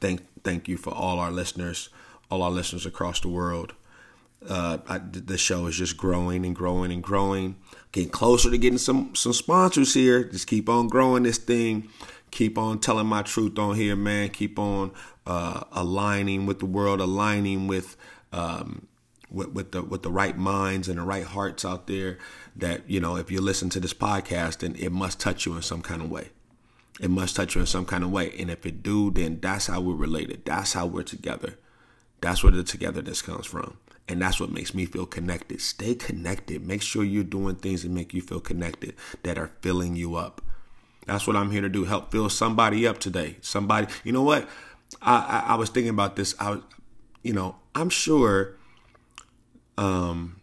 Thank 0.00 0.22
thank 0.42 0.68
you 0.68 0.76
for 0.76 0.92
all 0.94 1.18
our 1.18 1.30
listeners, 1.30 1.90
all 2.30 2.42
our 2.42 2.50
listeners 2.50 2.86
across 2.86 3.20
the 3.20 3.28
world. 3.28 3.74
Uh, 4.48 4.78
I, 4.88 4.98
the 4.98 5.36
show 5.36 5.66
is 5.66 5.76
just 5.76 5.98
growing 5.98 6.46
and 6.46 6.56
growing 6.56 6.90
and 6.90 7.02
growing 7.02 7.56
getting 7.92 8.08
closer 8.08 8.50
to 8.50 8.56
getting 8.56 8.78
some 8.78 9.14
some 9.14 9.32
sponsors 9.34 9.92
here. 9.92 10.24
Just 10.24 10.46
keep 10.46 10.68
on 10.68 10.88
growing 10.88 11.24
this 11.24 11.38
thing. 11.38 11.88
Keep 12.30 12.56
on 12.56 12.78
telling 12.78 13.06
my 13.06 13.22
truth 13.22 13.58
on 13.58 13.76
here, 13.76 13.96
man. 13.96 14.30
Keep 14.30 14.58
on 14.58 14.92
uh, 15.26 15.64
aligning 15.72 16.46
with 16.46 16.60
the 16.60 16.66
world, 16.66 17.00
aligning 17.00 17.66
with 17.66 17.96
um, 18.32 18.86
with, 19.30 19.48
with 19.48 19.72
the 19.72 19.82
with 19.82 20.02
the 20.02 20.10
right 20.10 20.38
minds 20.38 20.88
and 20.88 20.98
the 20.98 21.02
right 21.02 21.24
hearts 21.24 21.64
out 21.64 21.86
there 21.86 22.18
that 22.56 22.88
you 22.88 23.00
know 23.00 23.16
if 23.16 23.30
you 23.30 23.40
listen 23.40 23.70
to 23.70 23.80
this 23.80 23.94
podcast 23.94 24.58
then 24.58 24.74
it 24.76 24.90
must 24.90 25.20
touch 25.20 25.46
you 25.46 25.54
in 25.56 25.62
some 25.62 25.82
kind 25.82 26.02
of 26.02 26.10
way. 26.10 26.30
It 27.00 27.10
must 27.10 27.34
touch 27.34 27.54
you 27.54 27.62
in 27.62 27.66
some 27.66 27.86
kind 27.86 28.04
of 28.04 28.10
way. 28.10 28.32
And 28.38 28.50
if 28.50 28.66
it 28.66 28.82
do 28.82 29.10
then 29.10 29.40
that's 29.40 29.66
how 29.66 29.80
we're 29.80 29.94
related. 29.94 30.44
That's 30.44 30.72
how 30.72 30.86
we're 30.86 31.02
together. 31.02 31.58
That's 32.20 32.42
where 32.42 32.52
the 32.52 32.62
togetherness 32.62 33.22
comes 33.22 33.46
from. 33.46 33.78
And 34.06 34.20
that's 34.20 34.40
what 34.40 34.50
makes 34.50 34.74
me 34.74 34.86
feel 34.86 35.06
connected. 35.06 35.60
Stay 35.60 35.94
connected. 35.94 36.66
Make 36.66 36.82
sure 36.82 37.04
you're 37.04 37.24
doing 37.24 37.56
things 37.56 37.82
that 37.82 37.90
make 37.90 38.12
you 38.12 38.20
feel 38.20 38.40
connected 38.40 38.94
that 39.22 39.38
are 39.38 39.52
filling 39.62 39.96
you 39.96 40.16
up. 40.16 40.42
That's 41.06 41.26
what 41.26 41.36
i'm 41.36 41.50
here 41.50 41.62
to 41.62 41.68
do. 41.68 41.84
Help 41.84 42.12
fill 42.12 42.28
somebody 42.28 42.86
up 42.86 42.98
today. 42.98 43.36
Somebody 43.40 43.86
you 44.04 44.12
know 44.12 44.22
what? 44.22 44.48
I 45.00 45.44
i, 45.48 45.52
I 45.52 45.54
was 45.54 45.70
thinking 45.70 45.90
about 45.90 46.16
this. 46.16 46.34
I 46.38 46.60
you 47.22 47.34
know 47.34 47.56
i'm 47.74 47.90
sure 47.90 48.56
um, 49.80 50.39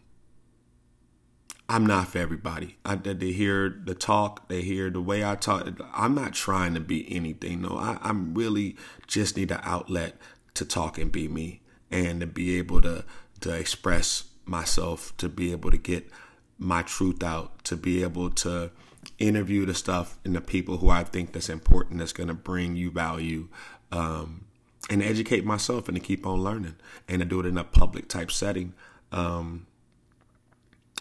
I'm 1.68 1.84
not 1.84 2.08
for 2.08 2.18
everybody. 2.18 2.78
I, 2.84 2.94
they 2.94 3.32
hear 3.32 3.68
the 3.68 3.94
talk, 3.94 4.48
they 4.48 4.62
hear 4.62 4.88
the 4.88 5.02
way 5.02 5.22
I 5.22 5.34
talk. 5.34 5.68
I'm 5.92 6.14
not 6.14 6.32
trying 6.32 6.74
to 6.74 6.80
be 6.80 7.14
anything. 7.14 7.62
No, 7.62 7.76
I, 7.76 7.98
I'm 8.00 8.34
really 8.34 8.76
just 9.06 9.36
need 9.36 9.50
an 9.50 9.60
outlet 9.62 10.16
to 10.54 10.64
talk 10.64 10.98
and 10.98 11.12
be 11.12 11.28
me, 11.28 11.60
and 11.90 12.20
to 12.20 12.26
be 12.26 12.58
able 12.58 12.80
to 12.82 13.04
to 13.40 13.52
express 13.54 14.24
myself, 14.46 15.16
to 15.18 15.28
be 15.28 15.52
able 15.52 15.70
to 15.70 15.76
get 15.76 16.10
my 16.58 16.82
truth 16.82 17.22
out, 17.22 17.62
to 17.64 17.76
be 17.76 18.02
able 18.02 18.30
to 18.30 18.70
interview 19.18 19.64
the 19.66 19.74
stuff 19.74 20.18
and 20.24 20.34
the 20.34 20.40
people 20.40 20.78
who 20.78 20.88
I 20.88 21.04
think 21.04 21.32
that's 21.32 21.48
important, 21.48 21.98
that's 21.98 22.12
going 22.12 22.28
to 22.28 22.34
bring 22.34 22.76
you 22.76 22.90
value. 22.90 23.48
Um, 23.92 24.46
and 24.90 25.02
educate 25.02 25.44
myself 25.44 25.88
and 25.88 25.96
to 25.96 26.00
keep 26.00 26.26
on 26.26 26.42
learning 26.42 26.76
and 27.08 27.20
to 27.20 27.24
do 27.24 27.40
it 27.40 27.46
in 27.46 27.58
a 27.58 27.64
public 27.64 28.08
type 28.08 28.30
setting 28.30 28.72
um, 29.12 29.66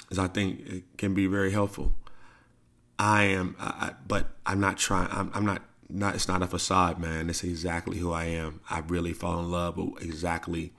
is 0.09 0.19
I 0.19 0.27
think 0.27 0.65
it 0.65 0.83
can 0.97 1.13
be 1.13 1.27
very 1.27 1.51
helpful. 1.51 1.93
I 2.99 3.23
am, 3.23 3.55
I, 3.59 3.93
but 4.07 4.27
I'm 4.45 4.59
not 4.59 4.77
trying. 4.77 5.09
I'm, 5.11 5.31
I'm 5.33 5.45
not. 5.45 5.61
Not. 5.89 6.15
It's 6.15 6.27
not 6.27 6.41
a 6.41 6.47
facade, 6.47 6.99
man. 6.99 7.29
It's 7.29 7.45
exactly 7.45 7.99
who 7.99 8.11
I 8.11 8.25
am. 8.25 8.59
I 8.69 8.79
really 8.79 9.13
fall 9.13 9.39
in 9.39 9.49
love 9.49 9.77
with 9.77 10.03
exactly 10.03 10.73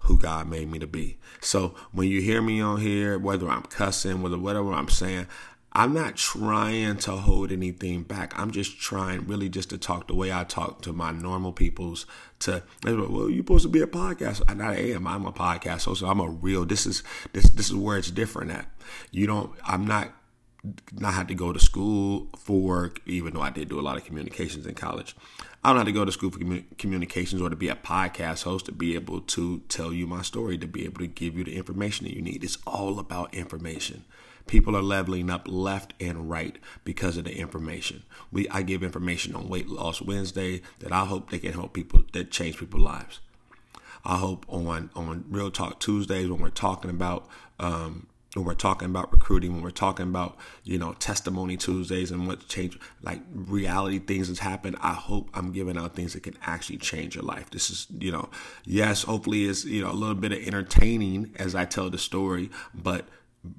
who 0.00 0.18
God 0.18 0.48
made 0.48 0.70
me 0.70 0.78
to 0.78 0.86
be. 0.86 1.18
So 1.40 1.74
when 1.92 2.08
you 2.08 2.20
hear 2.20 2.42
me 2.42 2.60
on 2.60 2.80
here, 2.80 3.18
whether 3.18 3.48
I'm 3.48 3.62
cussing, 3.62 4.22
whether 4.22 4.38
whatever 4.38 4.72
I'm 4.72 4.88
saying, 4.88 5.26
I'm 5.72 5.94
not 5.94 6.16
trying 6.16 6.96
to 6.98 7.12
hold 7.12 7.52
anything 7.52 8.02
back. 8.02 8.36
I'm 8.36 8.50
just 8.50 8.80
trying 8.80 9.26
really 9.26 9.48
just 9.48 9.70
to 9.70 9.78
talk 9.78 10.08
the 10.08 10.16
way 10.16 10.32
I 10.32 10.42
talk 10.42 10.82
to 10.82 10.92
my 10.92 11.12
normal 11.12 11.52
peoples. 11.52 12.06
To 12.40 12.64
well, 12.82 13.30
you're 13.30 13.38
supposed 13.38 13.62
to 13.64 13.68
be 13.68 13.80
a 13.80 13.86
podcast. 13.86 14.42
And 14.48 14.62
I 14.62 14.74
am. 14.74 15.06
I'm 15.06 15.26
a 15.26 15.32
podcast 15.32 15.84
host. 15.84 16.00
So 16.00 16.08
I'm 16.08 16.20
a 16.20 16.28
real. 16.28 16.64
This 16.64 16.86
is 16.86 17.04
this 17.32 17.50
this 17.50 17.66
is 17.66 17.74
where 17.76 17.98
it's 17.98 18.10
different 18.10 18.50
at. 18.50 18.66
You 19.12 19.28
don't. 19.28 19.52
I'm 19.64 19.86
not 19.86 20.12
not 20.92 21.14
had 21.14 21.28
to 21.28 21.34
go 21.34 21.52
to 21.52 21.60
school 21.60 22.28
for 22.36 22.60
work, 22.60 23.00
even 23.06 23.34
though 23.34 23.40
I 23.40 23.50
did 23.50 23.68
do 23.68 23.80
a 23.80 23.82
lot 23.82 23.96
of 23.96 24.04
communications 24.04 24.66
in 24.66 24.74
college. 24.74 25.16
I 25.62 25.68
don't 25.68 25.78
have 25.78 25.86
to 25.86 25.92
go 25.92 26.04
to 26.04 26.12
school 26.12 26.30
for 26.30 26.38
communications 26.78 27.40
or 27.40 27.48
to 27.48 27.56
be 27.56 27.68
a 27.68 27.74
podcast 27.74 28.42
host 28.42 28.66
to 28.66 28.72
be 28.72 28.94
able 28.94 29.20
to 29.20 29.60
tell 29.68 29.92
you 29.92 30.06
my 30.06 30.22
story, 30.22 30.58
to 30.58 30.66
be 30.66 30.84
able 30.84 30.98
to 31.00 31.06
give 31.06 31.36
you 31.36 31.44
the 31.44 31.56
information 31.56 32.06
that 32.06 32.14
you 32.14 32.22
need. 32.22 32.42
It's 32.42 32.58
all 32.66 32.98
about 32.98 33.34
information. 33.34 34.04
People 34.50 34.76
are 34.76 34.82
leveling 34.82 35.30
up 35.30 35.46
left 35.46 35.94
and 36.00 36.28
right 36.28 36.58
because 36.82 37.16
of 37.16 37.22
the 37.22 37.38
information. 37.38 38.02
We 38.32 38.48
I 38.48 38.62
give 38.62 38.82
information 38.82 39.36
on 39.36 39.48
Weight 39.48 39.68
Loss 39.68 40.02
Wednesday 40.02 40.62
that 40.80 40.90
I 40.90 41.04
hope 41.04 41.30
they 41.30 41.38
can 41.38 41.52
help 41.52 41.72
people 41.72 42.02
that 42.14 42.32
change 42.32 42.58
people's 42.58 42.82
lives. 42.82 43.20
I 44.04 44.16
hope 44.16 44.44
on 44.48 44.90
on 44.96 45.24
Real 45.28 45.52
Talk 45.52 45.78
Tuesdays 45.78 46.28
when 46.28 46.40
we're 46.40 46.50
talking 46.50 46.90
about 46.90 47.28
um, 47.60 48.08
when 48.34 48.44
we're 48.44 48.54
talking 48.54 48.86
about 48.86 49.12
recruiting, 49.12 49.52
when 49.52 49.62
we're 49.62 49.70
talking 49.70 50.08
about 50.08 50.36
you 50.64 50.78
know 50.78 50.94
testimony 50.94 51.56
Tuesdays 51.56 52.10
and 52.10 52.26
what 52.26 52.48
change 52.48 52.76
like 53.02 53.20
reality 53.32 54.00
things 54.00 54.26
that's 54.26 54.40
happened. 54.40 54.78
I 54.80 54.94
hope 54.94 55.30
I'm 55.32 55.52
giving 55.52 55.78
out 55.78 55.94
things 55.94 56.14
that 56.14 56.24
can 56.24 56.36
actually 56.42 56.78
change 56.78 57.14
your 57.14 57.22
life. 57.22 57.50
This 57.50 57.70
is 57.70 57.86
you 58.00 58.10
know 58.10 58.30
yes, 58.64 59.04
hopefully 59.04 59.44
is 59.44 59.64
you 59.64 59.84
know 59.84 59.92
a 59.92 59.94
little 59.94 60.16
bit 60.16 60.32
of 60.32 60.38
entertaining 60.38 61.36
as 61.36 61.54
I 61.54 61.66
tell 61.66 61.88
the 61.88 61.98
story, 61.98 62.50
but 62.74 63.06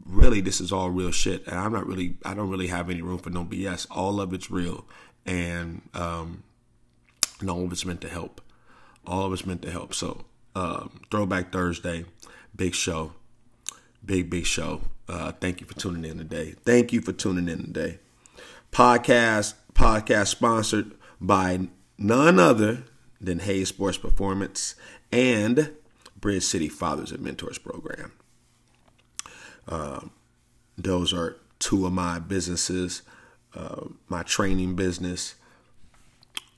really 0.06 0.42
this 0.42 0.62
is 0.62 0.72
all 0.72 0.92
real 0.92 1.12
shit 1.12 1.46
and 1.48 1.58
i'm 1.58 1.74
not 1.74 1.88
really 1.88 2.16
i 2.24 2.34
don't 2.34 2.50
really 2.50 2.68
have 2.68 2.90
any 2.90 3.02
room 3.02 3.18
for 3.18 3.32
no 3.32 3.44
bs 3.44 3.88
all 3.90 4.22
of 4.22 4.32
it's 4.34 4.52
real 4.52 4.86
and 5.26 5.82
um 5.94 6.44
and 7.42 7.50
all 7.50 7.64
of 7.64 7.72
it's 7.72 7.86
meant 7.86 8.02
to 8.02 8.10
help. 8.10 8.40
All 9.06 9.26
of 9.26 9.34
it's 9.34 9.46
meant 9.46 9.64
to 9.64 9.72
help. 9.72 9.94
So 9.94 10.26
um 10.56 11.02
throwback 11.10 11.52
thursday 11.52 12.06
big 12.56 12.76
show. 12.76 13.14
Big 14.06 14.30
big 14.30 14.46
show. 14.46 14.82
Uh 15.08 15.32
thank 15.34 15.60
you 15.60 15.68
for 15.68 15.74
tuning 15.74 16.10
in 16.10 16.18
today. 16.18 16.56
Thank 16.64 16.94
you 16.94 17.02
for 17.02 17.12
tuning 17.12 17.50
in 17.50 17.64
today. 17.66 18.00
Podcast 18.72 19.56
podcast 19.74 20.28
sponsored 20.28 20.94
by 21.20 21.68
none 21.98 22.40
other 22.40 22.84
than 23.20 23.40
hayes 23.40 23.70
sports 23.70 23.98
performance 23.98 24.76
and 25.12 25.74
bridge 26.20 26.44
city 26.44 26.70
fathers 26.70 27.12
and 27.12 27.22
mentors 27.22 27.58
program 27.58 28.12
um, 29.68 30.12
those 30.78 31.14
are 31.14 31.38
two 31.60 31.86
of 31.86 31.94
my 31.94 32.20
businesses. 32.20 33.02
Uh, 33.54 33.88
my 34.08 34.24
training 34.24 34.76
business, 34.76 35.36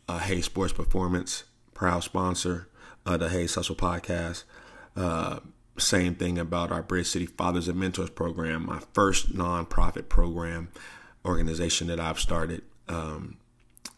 uh, 0.07 0.19
Hayes 0.19 0.45
Sports 0.45 0.73
Performance, 0.73 1.43
proud 1.73 2.03
sponsor 2.03 2.67
of 3.05 3.19
the 3.19 3.29
Hayes 3.29 3.55
Hustle 3.55 3.75
podcast. 3.75 4.43
Uh, 4.95 5.39
same 5.77 6.13
thing 6.13 6.37
about 6.37 6.71
our 6.71 6.83
Bridge 6.83 7.07
City 7.07 7.25
Fathers 7.25 7.67
and 7.67 7.79
Mentors 7.79 8.11
program, 8.11 8.67
my 8.67 8.79
first 8.93 9.33
nonprofit 9.33 10.07
program 10.07 10.69
organization 11.25 11.87
that 11.87 11.99
I've 11.99 12.19
started. 12.19 12.61
Um, 12.87 13.37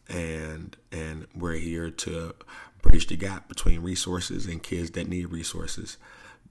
and 0.07 0.77
and 0.91 1.27
we're 1.35 1.53
here 1.53 1.89
to 1.89 2.35
bridge 2.81 3.07
the 3.07 3.17
gap 3.17 3.49
between 3.49 3.81
resources 3.81 4.45
and 4.45 4.61
kids 4.61 4.91
that 4.91 5.07
need 5.07 5.25
resources 5.25 5.97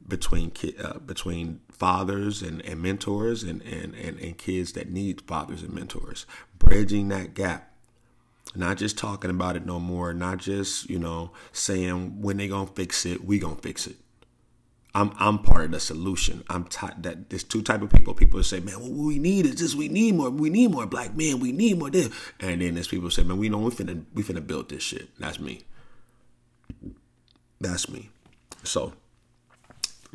between 0.07 0.53
uh, 0.83 0.99
between 0.99 1.61
fathers 1.71 2.43
and, 2.43 2.61
and 2.63 2.81
mentors 2.81 3.43
and, 3.43 3.63
and, 3.63 3.95
and, 3.95 4.19
and 4.19 4.39
kids 4.39 4.73
that 4.73 4.91
need 4.91 5.21
fathers 5.23 5.63
and 5.63 5.73
mentors 5.73 6.27
bridging 6.59 7.09
that 7.09 7.35
gap 7.35 7.73
not 8.55 8.77
just 8.77 8.99
talking 8.99 9.31
about 9.31 9.57
it 9.57 9.65
no 9.65 9.81
more 9.81 10.13
not 10.13 10.39
just 10.39 10.89
you 10.91 10.99
know 10.99 11.33
saying 11.53 12.21
when 12.21 12.37
they 12.37 12.49
gonna 12.49 12.67
fix 12.67 13.07
it 13.07 13.25
we 13.25 13.39
gonna 13.39 13.57
fix 13.57 13.87
it 13.87 13.97
I'm 14.97 15.13
I'm 15.19 15.41
part 15.41 15.65
of 15.65 15.71
the 15.73 15.81
solution. 15.81 16.45
I'm 16.49 16.65
t- 16.67 16.87
that 16.99 17.29
there's 17.29 17.43
two 17.43 17.63
type 17.63 17.83
of 17.83 17.91
people. 17.91 18.15
People 18.15 18.41
say, 18.45 18.61
man, 18.61 18.81
what 18.81 18.93
we 18.93 19.19
need 19.19 19.45
is 19.45 19.57
this. 19.57 19.75
We 19.75 19.89
need 19.89 20.15
more. 20.15 20.31
We 20.31 20.51
need 20.51 20.71
more 20.71 20.87
black 20.87 21.17
men. 21.17 21.41
We 21.41 21.51
need 21.51 21.81
more 21.81 21.91
this. 21.91 22.11
And 22.39 22.63
then 22.63 22.75
there's 22.75 22.87
people 22.87 23.11
say, 23.11 23.25
man, 23.25 23.37
we 23.39 23.49
know 23.49 23.59
we 23.59 23.73
finna 23.73 24.05
we 24.15 24.23
finna 24.23 24.47
build 24.47 24.69
this 24.69 24.85
shit. 24.85 25.09
That's 25.19 25.41
me. 25.41 25.63
That's 27.61 27.89
me. 27.89 28.11
So 28.63 28.93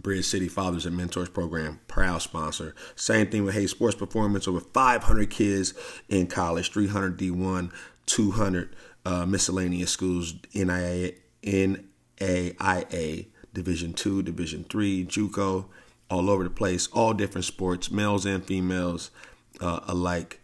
Bridge 0.01 0.25
City 0.25 0.47
Fathers 0.47 0.85
and 0.85 0.95
Mentors 0.95 1.29
Program, 1.29 1.79
proud 1.87 2.21
sponsor. 2.21 2.75
Same 2.95 3.27
thing 3.27 3.43
with 3.43 3.55
Hayes 3.55 3.71
Sports 3.71 3.95
Performance. 3.95 4.47
Over 4.47 4.59
500 4.59 5.29
kids 5.29 5.73
in 6.07 6.27
college, 6.27 6.71
300 6.71 7.17
D1, 7.17 7.71
200 8.05 8.75
uh, 9.05 9.25
miscellaneous 9.25 9.91
schools, 9.91 10.33
NIA, 10.53 11.13
NAIA, 11.43 13.27
Division 13.53 13.93
Two, 13.93 14.21
Division 14.23 14.65
Three, 14.69 15.05
JUCO, 15.05 15.65
all 16.09 16.29
over 16.29 16.43
the 16.43 16.49
place, 16.49 16.87
all 16.87 17.13
different 17.13 17.45
sports, 17.45 17.91
males 17.91 18.25
and 18.25 18.43
females 18.43 19.11
uh, 19.61 19.81
alike. 19.87 20.39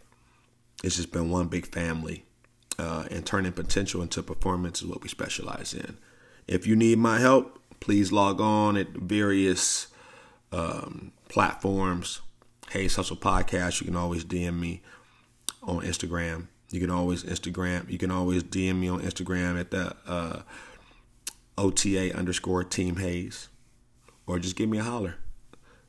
It's 0.84 0.96
just 0.96 1.12
been 1.12 1.30
one 1.30 1.48
big 1.48 1.66
family. 1.66 2.24
Uh, 2.78 3.06
and 3.10 3.24
turning 3.24 3.52
potential 3.52 4.02
into 4.02 4.22
performance 4.22 4.82
is 4.82 4.88
what 4.88 5.02
we 5.02 5.08
specialize 5.08 5.72
in. 5.72 5.96
If 6.46 6.66
you 6.66 6.76
need 6.76 6.98
my 6.98 7.18
help, 7.18 7.58
please 7.80 8.12
log 8.12 8.40
on 8.40 8.76
at 8.76 8.88
various 8.90 9.88
um, 10.52 11.12
platforms. 11.28 12.20
Hayes 12.70 12.96
Hustle 12.96 13.16
Podcast. 13.16 13.80
You 13.80 13.86
can 13.86 13.96
always 13.96 14.24
DM 14.24 14.58
me 14.58 14.82
on 15.62 15.82
Instagram. 15.82 16.48
You 16.70 16.80
can 16.80 16.90
always 16.90 17.22
Instagram. 17.22 17.90
You 17.90 17.98
can 17.98 18.10
always 18.10 18.42
DM 18.42 18.80
me 18.80 18.88
on 18.88 19.00
Instagram 19.00 19.58
at 19.58 19.70
the 19.70 19.94
uh, 20.06 20.42
OTA 21.56 22.16
underscore 22.16 22.64
Team 22.64 22.96
Hayes, 22.96 23.48
or 24.26 24.38
just 24.38 24.56
give 24.56 24.68
me 24.68 24.78
a 24.78 24.82
holler. 24.82 25.16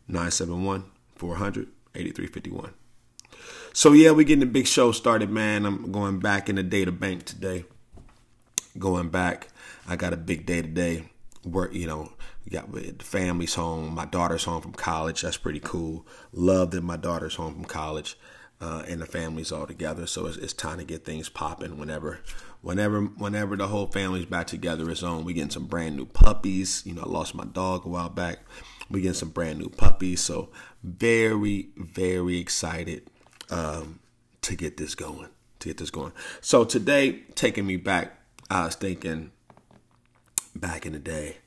971 0.08 0.86
400 1.16 1.68
8351. 1.96 2.74
So 3.74 3.94
yeah, 3.94 4.12
we're 4.12 4.24
getting 4.24 4.40
the 4.40 4.46
big 4.46 4.68
show 4.68 4.92
started, 4.92 5.30
man. 5.30 5.66
I'm 5.66 5.92
going 5.92 6.20
back 6.20 6.48
in 6.48 6.56
the 6.56 6.64
data 6.64 6.92
bank 6.92 7.26
today. 7.26 7.66
Going 8.78 9.10
back. 9.10 9.48
I 9.88 9.96
got 9.96 10.14
a 10.14 10.18
big 10.18 10.46
day 10.46 10.62
today 10.62 11.10
work, 11.48 11.74
you 11.74 11.88
know, 11.88 12.12
got 12.50 12.72
the 12.72 13.04
family's 13.04 13.56
home. 13.56 13.94
My 13.94 14.06
daughter's 14.06 14.44
home 14.44 14.62
from 14.62 14.74
college. 14.74 15.22
That's 15.22 15.38
pretty 15.38 15.60
cool. 15.60 16.06
Love 16.32 16.72
that 16.72 16.84
my 16.84 16.98
daughter's 16.98 17.36
home 17.36 17.56
from 17.56 17.66
college, 17.66 18.18
uh, 18.62 18.84
and 18.88 19.02
the 19.02 19.06
family's 19.06 19.52
all 19.52 19.68
together. 19.68 20.08
So 20.08 20.26
it's, 20.28 20.38
it's 20.38 20.54
time 20.54 20.78
to 20.78 20.84
get 20.84 21.06
things 21.06 21.30
popping. 21.30 21.78
Whenever, 21.78 22.20
whenever, 22.62 23.02
whenever 23.02 23.56
the 23.56 23.68
whole 23.68 23.88
family's 23.88 24.26
back 24.26 24.48
together, 24.48 24.90
it's 24.90 25.04
on. 25.04 25.26
We 25.26 25.34
getting 25.34 25.50
some 25.50 25.68
brand 25.68 25.96
new 25.96 26.06
puppies. 26.06 26.84
You 26.86 26.94
know, 26.94 27.04
I 27.04 27.10
lost 27.10 27.36
my 27.36 27.46
dog 27.46 27.86
a 27.86 27.90
while 27.90 28.10
back. 28.10 28.40
We 28.90 29.02
getting 29.02 29.16
some 29.16 29.30
brand 29.30 29.60
new 29.60 29.70
puppies, 29.70 30.22
so 30.22 30.50
very 30.82 31.70
very 31.76 32.38
excited 32.38 33.10
um, 33.50 34.00
to 34.42 34.56
get 34.56 34.78
this 34.78 34.96
going. 34.96 35.30
To 35.60 35.70
get 35.70 35.78
this 35.78 35.90
going. 35.90 36.14
So 36.40 36.64
today, 36.64 37.24
taking 37.36 37.66
me 37.66 37.78
back, 37.78 38.18
I 38.50 38.66
was 38.66 38.76
thinking 38.76 39.32
back 40.58 40.86
in 40.86 40.94
the 40.94 41.00
day 41.00 41.38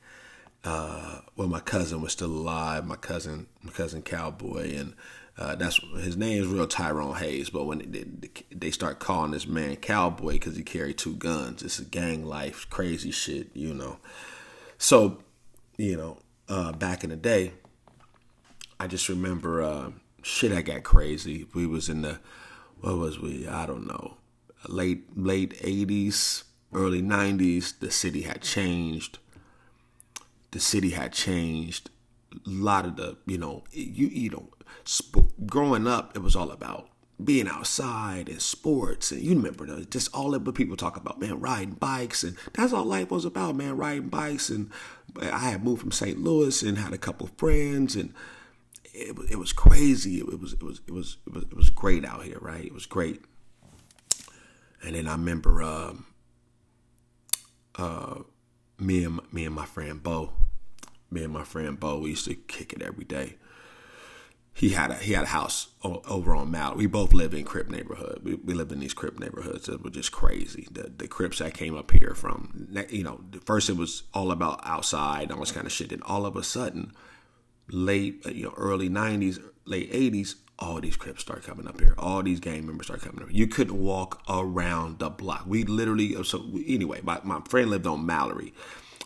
uh, 0.63 1.19
when 1.35 1.49
my 1.49 1.59
cousin 1.59 2.01
was 2.01 2.11
still 2.11 2.31
alive. 2.31 2.85
My 2.85 2.95
cousin, 2.95 3.47
my 3.63 3.71
cousin 3.71 4.01
Cowboy, 4.01 4.75
and 4.75 4.93
uh, 5.37 5.55
that's 5.55 5.79
his 6.01 6.17
name 6.17 6.41
is 6.41 6.47
real 6.47 6.67
Tyrone 6.67 7.15
Hayes. 7.15 7.49
But 7.49 7.65
when 7.65 7.91
they, 7.91 8.05
they 8.51 8.71
start 8.71 8.99
calling 8.99 9.31
this 9.31 9.47
man 9.47 9.77
Cowboy 9.77 10.33
because 10.33 10.55
he 10.55 10.63
carried 10.63 10.97
two 10.97 11.15
guns, 11.15 11.63
it's 11.63 11.79
a 11.79 11.85
gang 11.85 12.25
life, 12.25 12.69
crazy 12.69 13.11
shit, 13.11 13.49
you 13.53 13.73
know. 13.73 13.97
So, 14.77 15.23
you 15.77 15.97
know, 15.97 16.17
uh, 16.49 16.73
back 16.73 17.03
in 17.03 17.09
the 17.09 17.15
day, 17.15 17.53
I 18.79 18.87
just 18.87 19.09
remember 19.09 19.61
uh, 19.61 19.91
shit. 20.21 20.51
I 20.51 20.61
got 20.61 20.83
crazy. 20.83 21.47
We 21.53 21.65
was 21.65 21.87
in 21.87 22.01
the 22.01 22.19
what 22.81 22.97
was 22.97 23.19
we? 23.19 23.47
I 23.47 23.65
don't 23.65 23.87
know. 23.87 24.17
Late 24.67 25.17
late 25.17 25.55
eighties, 25.61 26.43
early 26.73 27.01
nineties. 27.01 27.73
The 27.73 27.91
city 27.91 28.21
had 28.21 28.41
changed 28.41 29.19
the 30.51 30.59
city 30.59 30.91
had 30.91 31.13
changed. 31.13 31.89
A 32.33 32.49
lot 32.49 32.85
of 32.85 32.95
the, 32.95 33.17
you 33.25 33.37
know, 33.37 33.63
you 33.71 34.07
you 34.07 34.29
know, 34.29 34.49
sp- 34.87 35.35
growing 35.45 35.87
up, 35.87 36.15
it 36.15 36.19
was 36.19 36.35
all 36.35 36.51
about 36.51 36.89
being 37.23 37.47
outside 37.47 38.29
and 38.29 38.41
sports, 38.41 39.11
and 39.11 39.21
you 39.21 39.35
remember 39.35 39.65
the, 39.65 39.85
just 39.85 40.13
all 40.13 40.33
of 40.33 40.45
the 40.45 40.53
people 40.53 40.77
talk 40.77 40.97
about, 40.97 41.19
man, 41.19 41.39
riding 41.39 41.73
bikes, 41.73 42.23
and 42.23 42.37
that's 42.53 42.73
all 42.73 42.85
life 42.85 43.11
was 43.11 43.25
about, 43.25 43.55
man, 43.55 43.75
riding 43.75 44.07
bikes. 44.07 44.49
And 44.49 44.71
I 45.21 45.49
had 45.49 45.63
moved 45.63 45.81
from 45.81 45.91
St. 45.91 46.19
Louis 46.19 46.63
and 46.63 46.77
had 46.77 46.93
a 46.93 46.97
couple 46.97 47.27
friends, 47.37 47.95
and 47.95 48.13
it, 48.93 49.15
it 49.29 49.37
was 49.37 49.51
crazy. 49.51 50.19
It 50.19 50.39
was 50.39 50.53
it 50.53 50.63
was 50.63 50.81
it 50.87 50.93
was 50.93 51.17
it 51.27 51.33
was 51.33 51.43
it 51.43 51.55
was 51.55 51.69
great 51.69 52.05
out 52.05 52.23
here, 52.23 52.39
right? 52.39 52.63
It 52.63 52.73
was 52.73 52.85
great. 52.85 53.21
And 54.83 54.95
then 54.95 55.07
I 55.07 55.11
remember 55.11 55.61
um, 55.61 56.05
uh, 57.75 58.21
me 58.79 59.03
and 59.03 59.19
me 59.31 59.45
and 59.45 59.55
my 59.55 59.65
friend 59.65 60.01
Bo, 60.01 60.33
me 61.09 61.23
and 61.23 61.33
my 61.33 61.43
friend 61.43 61.79
Bo, 61.79 61.99
we 61.99 62.11
used 62.11 62.25
to 62.25 62.35
kick 62.35 62.73
it 62.73 62.81
every 62.81 63.05
day. 63.05 63.35
He 64.53 64.69
had 64.69 64.91
a 64.91 64.95
he 64.95 65.13
had 65.13 65.23
a 65.23 65.27
house 65.27 65.69
over 65.83 66.35
on 66.35 66.51
Mallory. 66.51 66.79
We 66.79 66.85
both 66.87 67.13
live 67.13 67.33
in 67.33 67.45
Crip 67.45 67.69
neighborhood. 67.69 68.21
We, 68.23 68.35
we 68.35 68.53
lived 68.53 68.71
in 68.71 68.79
these 68.79 68.93
Crip 68.93 69.17
neighborhoods 69.17 69.67
that 69.67 69.83
were 69.83 69.89
just 69.89 70.11
crazy. 70.11 70.67
The 70.69 70.91
the 70.95 71.07
Crips 71.07 71.39
that 71.39 71.53
came 71.53 71.77
up 71.77 71.91
here 71.91 72.13
from 72.13 72.67
you 72.89 73.03
know 73.03 73.21
first 73.45 73.69
it 73.69 73.77
was 73.77 74.03
all 74.13 74.31
about 74.31 74.59
outside 74.63 75.31
all 75.31 75.39
this 75.39 75.53
kind 75.53 75.65
of 75.65 75.71
shit. 75.71 75.93
And 75.93 76.03
all 76.03 76.25
of 76.25 76.35
a 76.35 76.43
sudden, 76.43 76.91
late 77.69 78.25
you 78.25 78.43
know 78.43 78.53
early 78.57 78.89
'90s, 78.89 79.41
late 79.65 79.91
'80s, 79.91 80.35
all 80.61 80.79
these 80.79 80.95
Crips 80.95 81.21
start 81.21 81.43
coming 81.43 81.67
up 81.67 81.79
here. 81.79 81.95
All 81.97 82.21
these 82.21 82.39
gang 82.39 82.65
members 82.65 82.87
start 82.87 83.01
coming 83.01 83.23
up. 83.23 83.29
You 83.31 83.47
couldn't 83.47 83.77
walk 83.81 84.21
around 84.29 84.99
the 84.99 85.09
block. 85.09 85.43
We 85.47 85.63
literally 85.63 86.15
uh, 86.15 86.23
so 86.23 86.45
anyway. 86.67 87.01
My, 87.03 87.19
my 87.23 87.41
friend 87.49 87.69
lived 87.69 87.87
on 87.87 88.05
Mallory. 88.05 88.53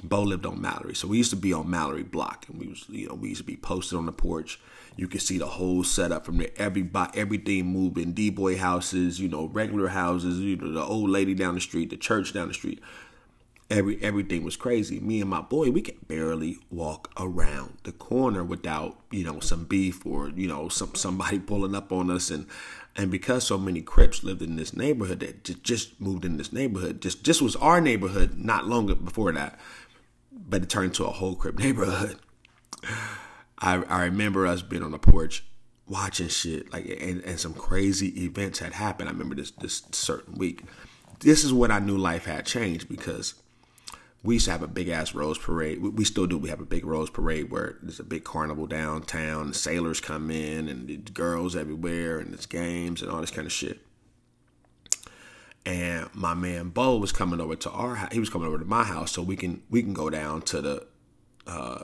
Bo 0.03 0.21
lived 0.23 0.45
on 0.45 0.61
Mallory, 0.61 0.93
so 0.93 1.07
we 1.07 1.17
used 1.17 1.29
to 1.29 1.37
be 1.37 1.53
on 1.53 1.69
Mallory 1.69 2.03
Block, 2.03 2.45
and 2.49 2.59
we 2.59 2.67
was 2.67 2.85
you 2.89 3.07
know 3.07 3.15
we 3.15 3.29
used 3.29 3.39
to 3.41 3.45
be 3.47 3.55
posted 3.55 3.97
on 3.97 4.05
the 4.05 4.11
porch. 4.11 4.59
You 4.97 5.07
could 5.07 5.21
see 5.21 5.37
the 5.37 5.47
whole 5.47 5.83
setup 5.83 6.25
from 6.25 6.37
there. 6.37 6.51
Everybody, 6.57 7.17
everything 7.17 7.67
moving. 7.67 8.11
D 8.11 8.29
boy 8.29 8.57
houses, 8.57 9.19
you 9.19 9.29
know, 9.29 9.47
regular 9.47 9.87
houses. 9.87 10.39
You 10.41 10.57
know, 10.57 10.73
the 10.73 10.83
old 10.83 11.09
lady 11.09 11.33
down 11.33 11.55
the 11.55 11.61
street, 11.61 11.89
the 11.89 11.97
church 11.97 12.33
down 12.33 12.49
the 12.49 12.53
street 12.53 12.81
every 13.69 14.01
everything 14.01 14.43
was 14.43 14.55
crazy. 14.55 14.99
Me 14.99 15.21
and 15.21 15.29
my 15.29 15.41
boy, 15.41 15.71
we 15.71 15.81
could 15.81 16.07
barely 16.07 16.57
walk 16.69 17.11
around 17.17 17.77
the 17.83 17.91
corner 17.91 18.43
without 18.43 18.99
you 19.11 19.23
know 19.23 19.39
some 19.39 19.65
beef 19.65 20.05
or 20.05 20.29
you 20.29 20.47
know 20.47 20.69
some 20.69 20.95
somebody 20.95 21.39
pulling 21.51 21.75
up 21.75 21.91
on 21.91 22.11
us 22.11 22.29
and 22.29 22.47
and 22.95 23.11
because 23.11 23.45
so 23.45 23.57
many 23.57 23.81
Crips 23.81 24.23
lived 24.23 24.41
in 24.41 24.55
this 24.55 24.75
neighborhood 24.75 25.19
that 25.19 25.43
just, 25.43 25.63
just 25.63 26.01
moved 26.01 26.23
in 26.23 26.37
this 26.37 26.53
neighborhood, 26.53 27.01
just 27.01 27.23
just 27.23 27.41
was 27.41 27.55
our 27.57 27.81
neighborhood 27.81 28.37
not 28.37 28.67
long 28.67 28.87
before 29.03 29.31
that, 29.33 29.59
but 30.31 30.63
it 30.63 30.69
turned 30.69 30.87
into 30.87 31.05
a 31.05 31.11
whole 31.11 31.35
Crip 31.35 31.57
neighborhood. 31.59 32.17
I 33.59 33.75
I 33.83 34.05
remember 34.05 34.45
us 34.45 34.61
being 34.61 34.83
on 34.83 34.91
the 34.91 34.99
porch 34.99 35.43
watching 35.87 36.27
shit 36.27 36.71
like 36.73 36.85
and, 36.85 37.21
and 37.23 37.39
some 37.39 37.53
crazy 37.53 38.23
events 38.23 38.59
had 38.59 38.73
happened. 38.73 39.09
I 39.09 39.11
remember 39.11 39.35
this 39.35 39.51
this 39.51 39.83
certain 39.91 40.35
week. 40.35 40.63
This 41.19 41.43
is 41.43 41.53
when 41.53 41.71
I 41.71 41.79
knew 41.79 41.97
life 41.97 42.25
had 42.25 42.45
changed 42.45 42.89
because 42.89 43.35
we 44.25 44.35
used 44.35 44.45
to 44.45 44.51
have 44.51 44.63
a 44.63 44.67
big 44.67 44.89
ass 44.89 45.13
rose 45.13 45.37
parade. 45.37 45.81
We, 45.81 46.03
still 46.03 46.25
do. 46.25 46.37
We 46.37 46.49
have 46.49 46.59
a 46.59 46.65
big 46.65 46.83
rose 46.83 47.11
parade 47.11 47.51
where 47.51 47.77
there's 47.83 47.99
a 47.99 48.03
big 48.03 48.23
carnival 48.23 48.65
downtown. 48.65 49.53
Sailors 49.53 49.99
come 49.99 50.31
in 50.31 50.67
and 50.67 51.13
girls 51.13 51.55
everywhere 51.55 52.17
and 52.17 52.33
it's 52.33 52.47
games 52.47 53.03
and 53.03 53.11
all 53.11 53.21
this 53.21 53.29
kind 53.29 53.45
of 53.45 53.53
shit. 53.53 53.81
And 55.63 56.09
my 56.13 56.33
man 56.33 56.69
Bo 56.69 56.97
was 56.97 57.11
coming 57.11 57.39
over 57.39 57.55
to 57.55 57.69
our 57.69 57.95
house. 57.95 58.13
He 58.13 58.19
was 58.19 58.29
coming 58.29 58.47
over 58.47 58.57
to 58.57 58.65
my 58.65 58.83
house 58.83 59.11
so 59.11 59.21
we 59.21 59.35
can 59.35 59.61
we 59.69 59.83
can 59.83 59.93
go 59.93 60.09
down 60.09 60.41
to 60.43 60.61
the 60.61 60.87
uh, 61.47 61.83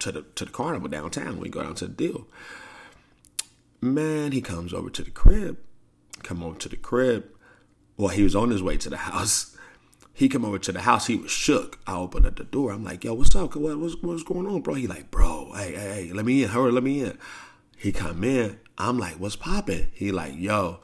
to 0.00 0.12
the 0.12 0.22
to 0.34 0.44
the 0.44 0.50
carnival 0.50 0.88
downtown. 0.88 1.38
We 1.38 1.48
go 1.48 1.62
down 1.62 1.74
to 1.76 1.86
the 1.86 1.92
deal. 1.92 2.26
Man, 3.80 4.32
he 4.32 4.40
comes 4.40 4.72
over 4.72 4.90
to 4.90 5.02
the 5.02 5.10
crib. 5.10 5.58
Come 6.22 6.42
over 6.42 6.58
to 6.58 6.68
the 6.68 6.76
crib. 6.76 7.26
Well, 7.96 8.08
he 8.08 8.22
was 8.22 8.34
on 8.34 8.50
his 8.50 8.62
way 8.62 8.76
to 8.78 8.90
the 8.90 8.96
house 8.96 9.56
he 10.20 10.28
come 10.28 10.44
over 10.44 10.58
to 10.58 10.70
the 10.70 10.82
house. 10.82 11.06
He 11.06 11.16
was 11.16 11.30
shook. 11.30 11.78
I 11.86 11.96
opened 11.96 12.26
up 12.26 12.36
the 12.36 12.44
door. 12.44 12.72
I'm 12.72 12.84
like, 12.84 13.04
yo, 13.04 13.14
what's 13.14 13.34
up? 13.34 13.56
What, 13.56 13.78
what's, 13.78 13.96
what's 14.02 14.22
going 14.22 14.46
on, 14.46 14.60
bro? 14.60 14.74
He 14.74 14.86
like, 14.86 15.10
bro, 15.10 15.50
hey, 15.54 15.72
hey, 15.72 16.08
hey, 16.08 16.12
let 16.12 16.26
me 16.26 16.42
in. 16.42 16.50
Hurry, 16.50 16.70
let 16.72 16.82
me 16.82 17.02
in. 17.02 17.16
He 17.78 17.90
come 17.90 18.22
in. 18.22 18.60
I'm 18.76 18.98
like, 18.98 19.14
what's 19.14 19.36
popping? 19.36 19.88
He 19.94 20.12
like, 20.12 20.34
yo, 20.36 20.80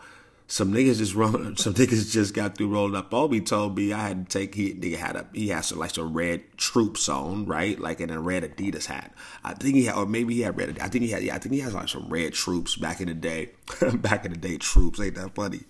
some 0.46 0.72
niggas 0.72 0.96
just 0.96 1.14
run. 1.14 1.54
Some 1.58 1.74
niggas 1.74 2.10
just 2.10 2.32
got 2.32 2.56
through 2.56 2.68
rolling 2.68 2.96
up. 2.96 3.12
Obi 3.12 3.42
told 3.42 3.76
me 3.76 3.92
I 3.92 4.08
had 4.08 4.30
to 4.30 4.38
take. 4.38 4.54
He 4.54 4.72
nigga 4.72 4.96
had 4.96 5.16
a. 5.16 5.26
He 5.34 5.48
had 5.48 5.66
some 5.66 5.80
like 5.80 5.90
some 5.90 6.14
red 6.14 6.56
troops 6.56 7.06
on, 7.06 7.44
right? 7.44 7.78
Like 7.78 8.00
in 8.00 8.08
a 8.08 8.18
red 8.18 8.42
Adidas 8.42 8.86
hat. 8.86 9.12
I 9.44 9.52
think 9.52 9.74
he 9.74 9.84
had, 9.84 9.96
or 9.96 10.06
maybe 10.06 10.34
he 10.34 10.40
had 10.42 10.56
red. 10.56 10.78
I 10.78 10.88
think 10.88 11.04
he 11.04 11.10
had. 11.10 11.22
Yeah, 11.22 11.34
I 11.34 11.38
think 11.40 11.52
he 11.52 11.60
has 11.60 11.74
like 11.74 11.88
some 11.88 12.08
red 12.08 12.32
troops 12.32 12.76
back 12.76 13.02
in 13.02 13.08
the 13.08 13.14
day. 13.14 13.50
back 13.96 14.24
in 14.24 14.32
the 14.32 14.38
day, 14.38 14.56
troops 14.56 14.98
ain't 14.98 15.16
that 15.16 15.34
funny. 15.34 15.60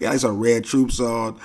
He 0.00 0.06
had 0.06 0.12
like 0.12 0.20
some 0.20 0.40
red 0.40 0.64
troops 0.64 0.98
on 0.98 1.38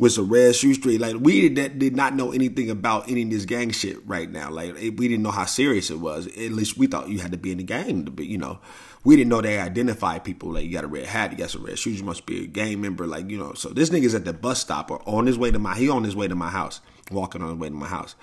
with 0.00 0.12
some 0.12 0.30
red 0.30 0.56
shoestring. 0.56 0.98
Like 0.98 1.16
we 1.20 1.50
did, 1.50 1.78
did 1.78 1.94
not 1.94 2.14
know 2.14 2.32
anything 2.32 2.70
about 2.70 3.08
any 3.08 3.22
of 3.22 3.30
this 3.30 3.44
gang 3.44 3.70
shit 3.70 3.98
right 4.06 4.28
now. 4.28 4.50
Like 4.50 4.74
we 4.74 4.90
didn't 4.90 5.22
know 5.22 5.30
how 5.30 5.44
serious 5.44 5.90
it 5.90 6.00
was. 6.00 6.26
At 6.26 6.52
least 6.52 6.78
we 6.78 6.86
thought 6.86 7.10
you 7.10 7.18
had 7.18 7.32
to 7.32 7.38
be 7.38 7.52
in 7.52 7.58
the 7.58 7.64
gang 7.64 8.06
to 8.06 8.10
be, 8.10 8.26
you 8.26 8.38
know. 8.38 8.58
We 9.04 9.16
didn't 9.16 9.28
know 9.28 9.40
they 9.40 9.58
identify 9.58 10.18
people 10.18 10.52
like 10.52 10.64
you 10.64 10.72
got 10.72 10.84
a 10.84 10.88
red 10.88 11.06
hat, 11.06 11.32
you 11.32 11.38
got 11.38 11.50
some 11.50 11.64
red 11.64 11.78
shoes, 11.78 12.00
you 12.00 12.04
must 12.04 12.26
be 12.26 12.44
a 12.44 12.46
gang 12.46 12.80
member, 12.80 13.06
like 13.06 13.30
you 13.30 13.38
know. 13.38 13.52
So 13.52 13.68
this 13.68 13.90
nigga's 13.90 14.14
at 14.14 14.24
the 14.24 14.32
bus 14.32 14.58
stop 14.58 14.90
or 14.90 15.06
on 15.06 15.26
his 15.26 15.38
way 15.38 15.50
to 15.50 15.58
my 15.58 15.76
he 15.76 15.88
on 15.90 16.04
his 16.04 16.16
way 16.16 16.26
to 16.26 16.34
my 16.34 16.48
house, 16.48 16.80
walking 17.10 17.42
on 17.42 17.50
his 17.50 17.58
way 17.58 17.68
to 17.68 17.74
my 17.74 17.86
house, 17.86 18.14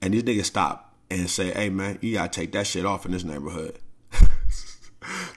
and 0.00 0.12
this 0.12 0.24
nigga 0.24 0.44
stop 0.44 0.92
and 1.08 1.30
say, 1.30 1.52
"Hey 1.52 1.70
man, 1.70 1.98
you 2.02 2.14
gotta 2.14 2.30
take 2.30 2.50
that 2.52 2.66
shit 2.66 2.84
off 2.84 3.06
in 3.06 3.12
this 3.12 3.24
neighborhood." 3.24 3.78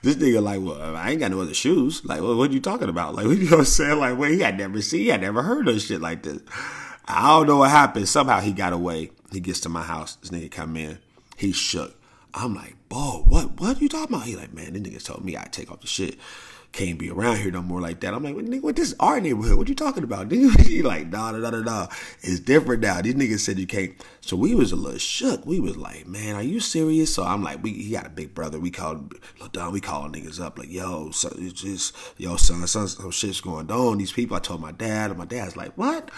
This 0.02 0.16
nigga 0.16 0.42
like, 0.42 0.62
well, 0.62 0.96
I 0.96 1.12
ain't 1.12 1.20
got 1.20 1.32
no 1.32 1.42
other 1.42 1.54
shoes. 1.54 2.04
Like, 2.06 2.22
well, 2.22 2.36
what 2.36 2.52
are 2.52 2.54
you 2.54 2.60
talking 2.60 2.90
about? 2.90 3.16
Like, 3.16 3.26
you 3.28 3.36
know 3.46 3.52
what 3.52 3.60
I'm 3.60 3.66
saying? 3.66 4.00
Like, 4.00 4.18
well, 4.18 4.32
he 4.32 4.40
had 4.40 4.58
never 4.58 4.82
seen, 4.82 5.02
he 5.02 5.08
had 5.08 5.22
never 5.22 5.44
heard 5.44 5.68
of 5.68 5.82
shit 5.82 6.02
like 6.02 6.24
this. 6.24 6.42
I 7.08 7.28
don't 7.28 7.48
know 7.48 7.58
what 7.58 7.70
happened. 7.70 8.08
Somehow 8.08 8.40
he 8.40 8.52
got 8.52 8.74
away. 8.74 9.12
He 9.32 9.40
gets 9.40 9.60
to 9.62 9.70
my 9.70 9.84
house. 9.84 10.16
This 10.16 10.32
nigga 10.32 10.52
come 10.52 10.76
in. 10.76 11.00
He 11.38 11.52
shook. 11.52 11.96
I'm 12.34 12.56
like, 12.56 12.76
Bo, 12.90 13.24
what, 13.28 13.60
what 13.60 13.78
are 13.78 13.80
you 13.80 13.90
talking 13.90 14.16
about? 14.16 14.28
He 14.28 14.36
like, 14.36 14.54
man, 14.54 14.74
this 14.74 14.82
nigga 14.82 15.04
told 15.04 15.24
me 15.24 15.38
I 15.38 15.44
take 15.44 15.72
off 15.72 15.82
the 15.82 15.88
shit 15.88 16.18
can't 16.76 17.00
be 17.00 17.10
around 17.10 17.38
here 17.38 17.52
no 17.52 17.62
more 17.62 17.80
like 17.80 18.02
that. 18.02 18.14
I'm 18.14 18.22
like, 18.22 18.36
nigga, 18.36 18.62
what 18.62 18.76
this 18.76 18.90
is 18.90 18.96
our 19.00 19.22
neighborhood? 19.22 19.58
What 19.58 19.70
you 19.70 19.76
talking 19.76 20.04
about? 20.04 20.30
he 20.32 20.82
like, 20.82 21.08
nah, 21.08 21.32
nah, 21.32 21.50
nah, 21.50 21.62
nah, 21.62 21.88
It's 22.22 22.42
different 22.42 22.82
now. 22.82 23.02
These 23.02 23.16
niggas 23.16 23.40
said 23.40 23.58
you 23.58 23.66
can't. 23.66 23.94
So 24.20 24.36
we 24.36 24.54
was 24.54 24.74
a 24.74 24.76
little 24.76 25.00
shook. 25.00 25.46
We 25.46 25.62
was 25.62 25.78
like, 25.78 26.06
man, 26.06 26.36
are 26.36 26.44
you 26.44 26.60
serious? 26.60 27.16
So 27.16 27.24
I'm 27.24 27.42
like, 27.42 27.64
we 27.64 27.72
he 27.72 27.92
got 27.92 28.06
a 28.06 28.10
big 28.10 28.34
brother. 28.36 28.60
We 28.60 28.72
called 28.72 29.16
Don. 29.54 29.72
We 29.72 29.80
called 29.80 30.14
niggas 30.14 30.42
up 30.42 30.60
like, 30.60 30.70
yo, 30.70 31.12
so 31.12 31.34
it's 31.38 31.54
just 31.62 31.96
yo, 32.18 32.36
son, 32.36 32.68
son, 32.68 32.90
some 32.90 33.12
shit's 33.12 33.40
going 33.40 33.72
on. 33.72 33.98
These 33.98 34.12
people. 34.12 34.36
I 34.36 34.42
told 34.42 34.60
my 34.60 34.74
dad, 34.74 35.12
and 35.12 35.18
my 35.18 35.26
dad's 35.26 35.56
like, 35.56 35.72
what? 35.78 36.12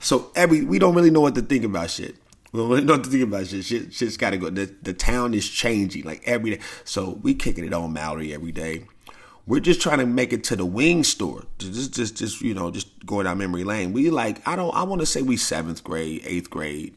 So 0.00 0.32
every 0.34 0.64
we 0.64 0.80
don't 0.80 0.94
really 0.96 1.10
know 1.10 1.20
what 1.20 1.36
to 1.36 1.42
think 1.42 1.64
about 1.64 1.90
shit. 1.90 2.16
We 2.52 2.58
don't 2.58 2.68
really 2.68 2.84
know 2.84 2.94
what 2.94 3.04
to 3.04 3.10
think 3.10 3.22
about 3.22 3.46
shit. 3.46 3.64
Shit, 3.64 3.94
shit's 3.94 4.16
got 4.16 4.30
to 4.30 4.38
go. 4.38 4.50
The, 4.50 4.74
the 4.82 4.92
town 4.92 5.34
is 5.34 5.48
changing 5.48 6.02
like 6.02 6.22
every 6.26 6.56
day. 6.56 6.60
So 6.84 7.20
we 7.22 7.34
kicking 7.34 7.64
it 7.64 7.72
on 7.72 7.92
Mallory 7.92 8.34
every 8.34 8.50
day. 8.50 8.86
We're 9.50 9.58
just 9.58 9.82
trying 9.82 9.98
to 9.98 10.06
make 10.06 10.32
it 10.32 10.44
to 10.44 10.54
the 10.54 10.64
wing 10.64 11.02
store. 11.02 11.42
Just, 11.58 11.92
just, 11.92 12.16
just 12.16 12.40
you 12.40 12.54
know, 12.54 12.70
just 12.70 13.04
going 13.04 13.24
down 13.24 13.38
memory 13.38 13.64
lane. 13.64 13.92
We 13.92 14.08
like, 14.08 14.46
I 14.46 14.54
don't, 14.54 14.72
I 14.76 14.84
want 14.84 15.00
to 15.00 15.06
say 15.06 15.22
we 15.22 15.36
seventh 15.36 15.82
grade, 15.82 16.22
eighth 16.24 16.48
grade. 16.50 16.94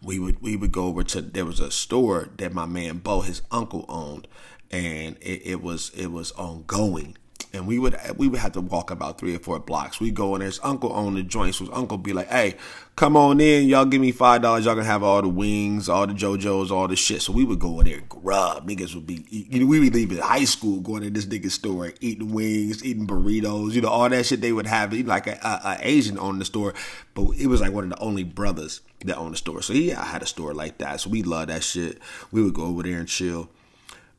We 0.00 0.20
would, 0.20 0.40
we 0.40 0.54
would 0.54 0.70
go 0.70 0.84
over 0.84 1.02
to. 1.02 1.20
There 1.20 1.44
was 1.44 1.58
a 1.58 1.72
store 1.72 2.28
that 2.36 2.54
my 2.54 2.64
man 2.64 2.98
Bo, 2.98 3.22
his 3.22 3.42
uncle, 3.50 3.86
owned, 3.88 4.28
and 4.70 5.16
it, 5.20 5.42
it 5.44 5.62
was, 5.62 5.90
it 5.96 6.12
was 6.12 6.30
ongoing 6.30 7.16
and 7.56 7.66
we 7.66 7.78
would 7.78 7.96
we 8.16 8.28
would 8.28 8.40
have 8.40 8.52
to 8.52 8.60
walk 8.60 8.90
about 8.90 9.18
three 9.18 9.34
or 9.34 9.38
four 9.38 9.58
blocks. 9.58 9.98
We 9.98 10.10
go 10.10 10.34
in 10.34 10.40
there. 10.40 10.46
His 10.46 10.60
uncle 10.62 10.92
owned 10.92 11.16
the 11.16 11.22
joints. 11.22 11.58
So 11.58 11.68
uncle 11.72 11.98
be 11.98 12.12
like, 12.12 12.28
"Hey, 12.28 12.56
come 12.94 13.16
on 13.16 13.40
in. 13.40 13.66
Y'all 13.66 13.84
give 13.84 14.00
me 14.00 14.12
five 14.12 14.42
dollars. 14.42 14.64
Y'all 14.64 14.74
gonna 14.74 14.86
have 14.86 15.02
all 15.02 15.22
the 15.22 15.28
wings, 15.28 15.88
all 15.88 16.06
the 16.06 16.12
JoJo's, 16.12 16.70
all 16.70 16.86
the 16.86 16.96
shit." 16.96 17.22
So 17.22 17.32
we 17.32 17.44
would 17.44 17.58
go 17.58 17.80
in 17.80 17.86
there 17.86 17.98
and 17.98 18.08
grub. 18.08 18.68
Niggas 18.68 18.94
would 18.94 19.06
be, 19.06 19.24
you 19.30 19.60
know, 19.60 19.66
we 19.66 19.80
would 19.80 19.94
leave 19.94 20.16
high 20.18 20.44
school 20.44 20.80
going 20.80 21.02
to 21.02 21.10
this 21.10 21.26
nigga's 21.26 21.54
store, 21.54 21.92
eating 22.00 22.32
wings, 22.32 22.84
eating 22.84 23.06
burritos, 23.06 23.72
you 23.72 23.80
know, 23.80 23.88
all 23.88 24.08
that 24.08 24.26
shit 24.26 24.40
they 24.40 24.52
would 24.52 24.66
have. 24.66 24.92
Like 24.92 25.26
a, 25.26 25.38
a, 25.42 25.70
a 25.70 25.78
Asian 25.80 26.18
owned 26.18 26.40
the 26.40 26.44
store, 26.44 26.74
but 27.14 27.30
it 27.38 27.46
was 27.46 27.60
like 27.60 27.72
one 27.72 27.84
of 27.84 27.90
the 27.90 27.98
only 27.98 28.24
brothers 28.24 28.82
that 29.04 29.16
owned 29.16 29.32
the 29.32 29.38
store. 29.38 29.62
So 29.62 29.72
yeah, 29.72 30.00
I 30.00 30.04
had 30.04 30.22
a 30.22 30.26
store 30.26 30.54
like 30.54 30.78
that. 30.78 31.00
So 31.00 31.10
we 31.10 31.22
love 31.22 31.48
that 31.48 31.64
shit. 31.64 31.98
We 32.30 32.42
would 32.42 32.54
go 32.54 32.64
over 32.64 32.82
there 32.82 32.98
and 32.98 33.08
chill. 33.08 33.48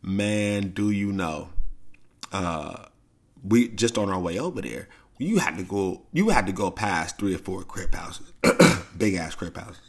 Man, 0.02 0.70
do 0.70 0.92
you 0.92 1.12
know? 1.12 1.50
Uh, 2.32 2.86
we 3.44 3.70
just 3.70 3.98
on 3.98 4.10
our 4.10 4.20
way 4.20 4.40
over 4.40 4.62
there, 4.62 4.88
you 5.18 5.38
had 5.40 5.58
to 5.58 5.64
go. 5.64 6.04
You 6.14 6.30
had 6.30 6.46
to 6.48 6.52
go 6.52 6.72
past 6.72 7.18
three 7.18 7.36
or 7.36 7.40
four 7.40 7.64
crib 7.64 7.94
houses, 7.94 8.32
big 8.98 9.16
ass 9.16 9.36
crib 9.36 9.58
houses. 9.58 9.82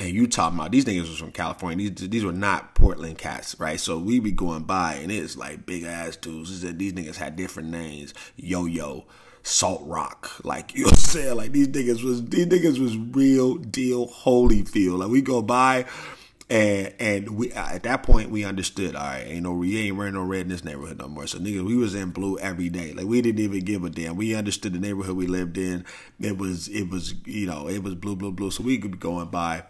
And 0.00 0.10
you 0.10 0.28
talking 0.28 0.58
about 0.58 0.70
these 0.70 0.84
niggas 0.84 1.08
was 1.08 1.18
from 1.18 1.32
California. 1.32 1.90
These 1.90 2.08
these 2.08 2.24
were 2.24 2.32
not 2.32 2.74
Portland 2.74 3.18
cats, 3.18 3.58
right? 3.58 3.80
So 3.80 3.98
we 3.98 4.20
be 4.20 4.30
going 4.30 4.62
by 4.62 4.94
and 4.94 5.10
it's 5.10 5.36
like 5.36 5.66
big 5.66 5.84
ass 5.84 6.16
dudes. 6.16 6.60
These 6.60 6.92
niggas 6.92 7.16
had 7.16 7.34
different 7.34 7.70
names. 7.70 8.14
Yo 8.36 8.66
yo, 8.66 9.06
Salt 9.42 9.82
Rock. 9.84 10.44
Like 10.44 10.74
you 10.76 10.84
know 10.84 10.92
saying? 10.92 11.36
Like 11.36 11.52
these 11.52 11.68
niggas 11.68 12.04
was 12.04 12.24
these 12.26 12.46
niggas 12.46 12.78
was 12.78 12.96
real 12.96 13.56
deal 13.56 14.06
Holyfield. 14.06 14.98
Like 14.98 15.08
we 15.08 15.20
go 15.20 15.42
by 15.42 15.86
and 16.50 16.94
and 16.98 17.30
we 17.36 17.52
uh, 17.52 17.74
at 17.74 17.82
that 17.82 18.02
point 18.02 18.30
we 18.30 18.44
understood. 18.44 18.96
All 18.96 19.04
right, 19.04 19.24
ain't 19.26 19.42
no 19.42 19.52
we 19.52 19.78
ain't 19.78 19.96
wearing 19.96 20.14
no 20.14 20.22
red 20.22 20.42
in 20.42 20.48
this 20.48 20.64
neighborhood 20.64 20.98
no 20.98 21.08
more. 21.08 21.26
So 21.26 21.38
niggas, 21.38 21.66
we 21.66 21.76
was 21.76 21.94
in 21.94 22.10
blue 22.10 22.38
every 22.38 22.68
day. 22.70 22.92
Like 22.92 23.06
we 23.06 23.20
didn't 23.20 23.40
even 23.40 23.60
give 23.60 23.84
a 23.84 23.90
damn. 23.90 24.16
We 24.16 24.34
understood 24.34 24.72
the 24.72 24.78
neighborhood 24.78 25.16
we 25.16 25.26
lived 25.26 25.58
in. 25.58 25.84
It 26.20 26.38
was 26.38 26.68
it 26.68 26.88
was 26.90 27.14
you 27.26 27.46
know 27.46 27.68
it 27.68 27.82
was 27.82 27.94
blue 27.94 28.16
blue 28.16 28.32
blue. 28.32 28.50
So 28.50 28.62
we 28.62 28.78
could 28.78 28.92
be 28.92 28.98
going 28.98 29.28
by. 29.28 29.64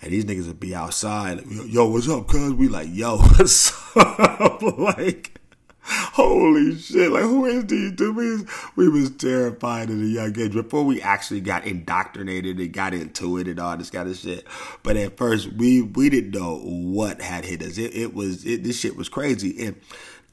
And 0.00 0.12
these 0.12 0.24
niggas 0.24 0.46
would 0.46 0.60
be 0.60 0.76
outside, 0.76 1.44
like, 1.44 1.72
yo, 1.72 1.88
what's 1.88 2.08
up, 2.08 2.28
cuz? 2.28 2.52
We 2.52 2.68
like, 2.68 2.88
yo, 2.92 3.16
what's 3.18 3.72
up? 3.96 4.62
like, 4.78 5.40
Holy 5.88 6.76
shit! 6.76 7.10
Like 7.10 7.22
who 7.22 7.46
is 7.46 7.64
these 7.66 7.92
dudes? 7.92 8.44
We 8.76 8.88
was 8.88 9.10
terrified 9.10 9.90
at 9.90 9.96
a 9.96 10.06
young 10.06 10.38
age 10.38 10.52
before 10.52 10.84
we 10.84 11.00
actually 11.00 11.40
got 11.40 11.64
indoctrinated 11.64 12.58
and 12.58 12.72
got 12.72 12.92
into 12.92 13.38
it 13.38 13.48
and 13.48 13.58
all 13.58 13.76
this 13.76 13.90
kind 13.90 14.08
of 14.08 14.16
shit. 14.16 14.46
But 14.82 14.96
at 14.96 15.16
first, 15.16 15.52
we 15.54 15.82
we 15.82 16.10
didn't 16.10 16.32
know 16.32 16.58
what 16.58 17.22
had 17.22 17.44
hit 17.44 17.62
us. 17.62 17.78
It, 17.78 17.94
it 17.94 18.14
was 18.14 18.44
it, 18.44 18.64
this 18.64 18.78
shit 18.78 18.96
was 18.96 19.08
crazy. 19.08 19.66
And 19.66 19.76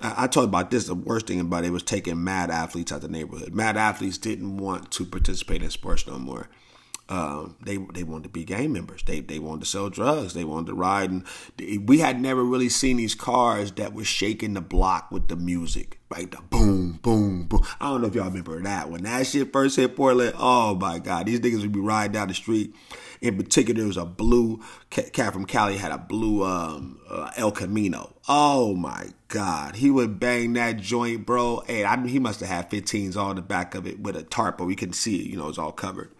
I, 0.01 0.23
I 0.23 0.27
talked 0.27 0.47
about 0.47 0.71
this. 0.71 0.87
The 0.87 0.95
worst 0.95 1.27
thing 1.27 1.39
about 1.39 1.63
it 1.63 1.71
was 1.71 1.83
taking 1.83 2.23
mad 2.23 2.49
athletes 2.51 2.91
out 2.91 2.97
of 2.97 3.01
the 3.03 3.07
neighborhood. 3.07 3.53
Mad 3.53 3.77
athletes 3.77 4.17
didn't 4.17 4.57
want 4.57 4.91
to 4.91 5.05
participate 5.05 5.63
in 5.63 5.69
sports 5.69 6.05
no 6.05 6.19
more. 6.19 6.49
Um, 7.07 7.55
they 7.63 7.77
they 7.77 8.03
wanted 8.03 8.23
to 8.23 8.29
be 8.29 8.43
gang 8.43 8.73
members. 8.73 9.03
They 9.03 9.19
they 9.19 9.37
wanted 9.37 9.61
to 9.61 9.67
sell 9.67 9.89
drugs. 9.89 10.33
They 10.33 10.43
wanted 10.43 10.67
to 10.67 10.73
ride, 10.73 11.11
and 11.11 11.87
we 11.87 11.99
had 11.99 12.19
never 12.19 12.43
really 12.43 12.69
seen 12.69 12.97
these 12.97 13.13
cars 13.13 13.71
that 13.73 13.93
were 13.93 14.03
shaking 14.03 14.55
the 14.55 14.61
block 14.61 15.11
with 15.11 15.27
the 15.27 15.35
music, 15.35 15.99
right? 16.09 16.31
The 16.31 16.41
boom, 16.49 16.93
boom, 17.03 17.43
boom. 17.43 17.63
I 17.79 17.89
don't 17.89 18.01
know 18.01 18.07
if 18.07 18.15
y'all 18.15 18.25
remember 18.25 18.59
that 18.59 18.89
when 18.89 19.03
that 19.03 19.27
shit 19.27 19.53
first 19.53 19.75
hit 19.75 19.95
Portland. 19.95 20.33
Oh 20.39 20.73
my 20.73 20.97
god, 20.97 21.27
these 21.27 21.39
niggas 21.39 21.61
would 21.61 21.71
be 21.71 21.79
riding 21.79 22.13
down 22.13 22.27
the 22.27 22.33
street. 22.33 22.73
In 23.21 23.37
particular, 23.37 23.81
there 23.81 23.87
was 23.87 23.97
a 23.97 24.05
blue 24.05 24.63
cat 24.89 25.31
from 25.31 25.45
Cali 25.45 25.77
had 25.77 25.91
a 25.91 25.99
blue 25.99 26.43
um, 26.43 26.99
uh, 27.07 27.29
El 27.37 27.51
Camino. 27.51 28.15
Oh 28.27 28.73
my 28.73 29.09
god, 29.27 29.75
he 29.75 29.91
would 29.91 30.19
bang 30.19 30.53
that 30.53 30.77
joint, 30.77 31.27
bro. 31.27 31.61
And 31.67 31.85
I, 31.85 32.07
he 32.07 32.17
must 32.17 32.39
have 32.39 32.49
had 32.49 32.71
15s 32.71 33.15
on 33.15 33.35
the 33.35 33.43
back 33.43 33.75
of 33.75 33.85
it 33.85 33.99
with 33.99 34.15
a 34.15 34.23
tarp, 34.23 34.57
but 34.57 34.65
we 34.65 34.75
couldn't 34.75 34.93
see 34.93 35.17
it. 35.17 35.27
You 35.27 35.37
know, 35.37 35.49
it's 35.49 35.59
all 35.59 35.71
covered 35.71 36.11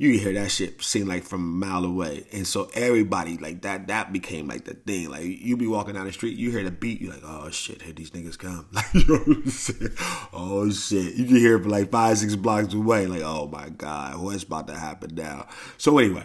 you 0.00 0.18
hear 0.18 0.32
that 0.32 0.50
shit 0.50 0.82
seem 0.82 1.06
like 1.06 1.24
from 1.24 1.42
a 1.42 1.66
mile 1.66 1.84
away. 1.84 2.24
And 2.32 2.46
so 2.46 2.70
everybody 2.72 3.36
like 3.36 3.60
that 3.62 3.88
that 3.88 4.14
became 4.14 4.48
like 4.48 4.64
the 4.64 4.72
thing. 4.72 5.10
Like 5.10 5.24
you 5.24 5.58
be 5.58 5.66
walking 5.66 5.92
down 5.92 6.06
the 6.06 6.12
street, 6.12 6.38
you 6.38 6.50
hear 6.50 6.64
the 6.64 6.70
beat, 6.70 7.02
you're 7.02 7.12
like, 7.12 7.22
oh 7.22 7.50
shit, 7.50 7.82
here 7.82 7.92
these 7.92 8.10
niggas 8.12 8.38
come. 8.38 8.66
Like 8.72 8.94
you 8.94 9.04
know 9.06 9.18
what 9.18 9.36
I'm 9.36 9.50
saying? 9.50 9.90
Oh 10.32 10.70
shit. 10.70 11.16
You 11.16 11.26
can 11.26 11.36
hear 11.36 11.56
it 11.56 11.62
from 11.62 11.70
like 11.72 11.90
five, 11.90 12.16
six 12.16 12.34
blocks 12.34 12.72
away, 12.72 13.06
like, 13.08 13.20
oh 13.20 13.48
my 13.48 13.68
God, 13.68 14.18
what's 14.22 14.42
about 14.42 14.68
to 14.68 14.74
happen 14.74 15.16
now? 15.16 15.46
So 15.76 15.98
anyway, 15.98 16.24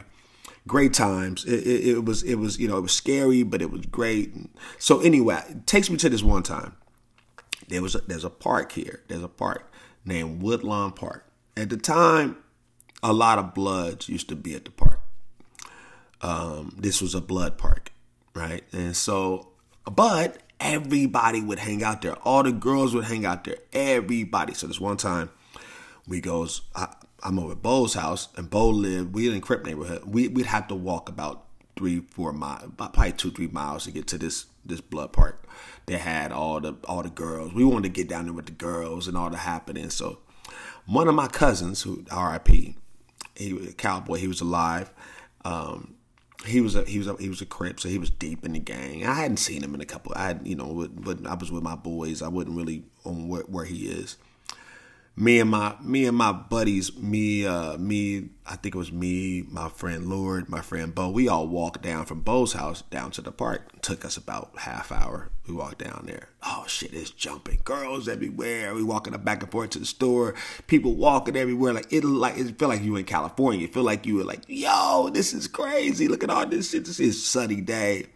great 0.66 0.94
times. 0.94 1.44
It, 1.44 1.68
it, 1.68 1.88
it 1.98 2.06
was 2.06 2.24
it 2.24 2.36
was, 2.36 2.58
you 2.58 2.70
know, 2.70 2.78
it 2.78 2.82
was 2.82 2.94
scary, 2.94 3.44
but 3.44 3.62
it 3.62 3.72
was 3.72 3.86
great. 3.88 4.34
So 4.80 5.02
anyway, 5.02 5.44
it 5.50 5.68
takes 5.68 5.90
me 5.90 5.98
to 5.98 6.08
this 6.08 6.24
one 6.24 6.44
time. 6.44 6.78
There 7.68 7.82
was 7.82 7.94
a, 7.94 8.00
there's 8.08 8.24
a 8.24 8.30
park 8.30 8.72
here. 8.72 9.02
There's 9.10 9.24
a 9.24 9.28
park 9.28 9.70
named 10.06 10.42
Woodlawn 10.42 10.94
Park. 10.94 11.26
At 11.58 11.70
the 11.70 11.78
time, 11.78 12.38
a 13.04 13.14
lot 13.14 13.38
of 13.38 13.54
bloods 13.54 14.10
used 14.10 14.30
to 14.30 14.36
be 14.36 14.56
at 14.56 14.66
the 14.66 14.72
park. 14.72 15.00
Um, 16.22 16.76
this 16.78 17.02
was 17.02 17.14
a 17.14 17.22
blood 17.22 17.58
park, 17.58 17.92
right? 18.34 18.64
And 18.72 18.96
so, 18.96 19.50
but 19.90 20.38
everybody 20.60 21.42
would 21.42 21.60
hang 21.60 21.84
out 21.84 22.02
there. 22.02 22.16
All 22.24 22.44
the 22.44 22.52
girls 22.52 22.96
would 22.96 23.06
hang 23.06 23.26
out 23.26 23.44
there. 23.44 23.58
Everybody. 23.74 24.54
So 24.54 24.68
this 24.68 24.80
one 24.80 24.98
time, 24.98 25.30
we 26.08 26.22
goes. 26.22 26.62
I, 26.76 26.94
am 27.24 27.40
over 27.40 27.54
at 27.54 27.62
Bo's 27.62 27.94
house, 27.94 28.30
and 28.36 28.50
Bo 28.50 28.70
lived. 28.70 29.14
We 29.14 29.32
in 29.32 29.42
Crip 29.42 29.66
neighborhood. 29.66 30.04
We 30.06 30.28
we'd 30.28 30.46
have 30.48 30.68
to 30.70 30.76
walk 30.76 31.10
about 31.10 31.46
three, 31.76 32.00
four 32.00 32.32
miles, 32.32 32.72
probably 32.78 33.12
two, 33.12 33.32
three 33.32 33.48
miles 33.48 33.84
to 33.84 33.92
get 33.92 34.08
to 34.08 34.18
this 34.18 34.46
this 34.66 34.82
blood 34.82 35.14
park. 35.14 35.48
They 35.86 35.98
had 35.98 36.32
all 36.32 36.60
the 36.60 36.76
all 36.88 37.04
the 37.04 37.10
girls. 37.10 37.54
We 37.54 37.64
wanted 37.66 37.84
to 37.84 38.02
get 38.02 38.10
down 38.10 38.26
there 38.26 38.34
with 38.34 38.48
the 38.48 38.52
girls 38.52 39.08
and 39.08 39.18
all 39.18 39.30
the 39.30 39.38
happening. 39.38 39.90
So 39.90 40.20
one 40.86 41.08
of 41.08 41.16
my 41.16 41.28
cousins, 41.28 41.82
who 41.82 42.06
R.I.P 42.10 42.76
he 43.36 43.54
was 43.54 43.68
a 43.68 43.74
cowboy. 43.74 44.18
He 44.18 44.28
was 44.28 44.42
alive. 44.42 44.92
Um, 45.44 45.96
he 46.46 46.62
was 46.62 46.76
a 46.76 46.84
he 46.84 46.98
was 46.98 47.08
a 47.08 47.16
he 47.18 47.30
was 47.30 47.42
a 47.42 47.46
crip, 47.46 47.80
so 47.80 47.90
he 47.90 47.98
was 47.98 48.10
deep 48.10 48.46
in 48.46 48.54
the 48.54 48.60
gang. 48.60 49.06
I 49.06 49.14
hadn't 49.14 49.38
seen 49.38 49.64
him 49.64 49.74
in 49.74 49.82
a 49.82 49.86
couple. 49.86 50.14
I 50.16 50.28
had 50.28 50.42
you 50.44 50.56
know, 50.56 50.88
but 50.94 51.26
I 51.26 51.34
was 51.34 51.52
with 51.52 51.64
my 51.64 51.76
boys. 51.76 52.22
I 52.22 52.28
wasn't 52.28 52.58
really 52.58 52.84
on 53.04 53.28
where, 53.28 53.44
where 53.44 53.66
he 53.66 53.88
is 53.88 54.18
me 55.18 55.40
and 55.40 55.50
my 55.50 55.76
me 55.82 56.06
and 56.06 56.18
my 56.18 56.32
buddies, 56.32 56.96
me 56.98 57.46
uh 57.46 57.78
me 57.78 58.30
I 58.46 58.58
think 58.58 58.76
it 58.76 58.78
was 58.78 58.92
me, 58.92 59.44
my 59.50 59.70
friend 59.70 60.08
Lord, 60.08 60.50
my 60.50 60.62
friend 60.62 60.94
Bo, 60.94 61.10
we 61.10 61.28
all 61.28 61.48
walked 61.48 61.82
down 61.82 62.06
from 62.06 62.22
Bo's 62.22 62.54
house 62.54 62.84
down 62.84 63.12
to 63.12 63.22
the 63.22 63.32
park. 63.32 63.72
It 63.74 63.82
took 63.82 64.06
us 64.06 64.18
about 64.18 64.52
half 64.60 64.92
hour. 64.92 65.32
We 65.48 65.54
walked 65.54 65.80
down 65.84 66.04
there. 66.06 66.30
Oh 66.46 66.66
shit, 66.68 66.94
it's 66.94 67.12
jumping. 67.12 67.62
Girls 67.64 68.08
everywhere. 68.08 68.74
We 68.74 68.84
walking 68.84 69.16
back 69.18 69.42
and 69.42 69.52
forth 69.52 69.72
to 69.72 69.80
the 69.80 69.86
store. 69.86 70.36
People 70.68 70.96
walking 70.96 71.38
everywhere. 71.38 71.74
Like 71.74 71.92
it 71.92 72.04
like 72.04 72.38
it 72.38 72.60
feel 72.60 72.68
like 72.68 72.84
you 72.84 72.96
in 72.98 73.06
California. 73.06 73.66
It 73.66 73.74
feel 73.74 73.84
like 73.84 74.06
you 74.06 74.16
were 74.16 74.24
like, 74.24 74.44
yo, 74.48 75.10
this 75.14 75.34
is 75.34 75.48
crazy. 75.48 76.08
Look 76.08 76.24
at 76.24 76.30
all 76.30 76.46
this 76.46 76.72
shit. 76.72 76.86
This 76.86 77.00
is 77.00 77.26
sunny 77.26 77.62
day 77.62 78.08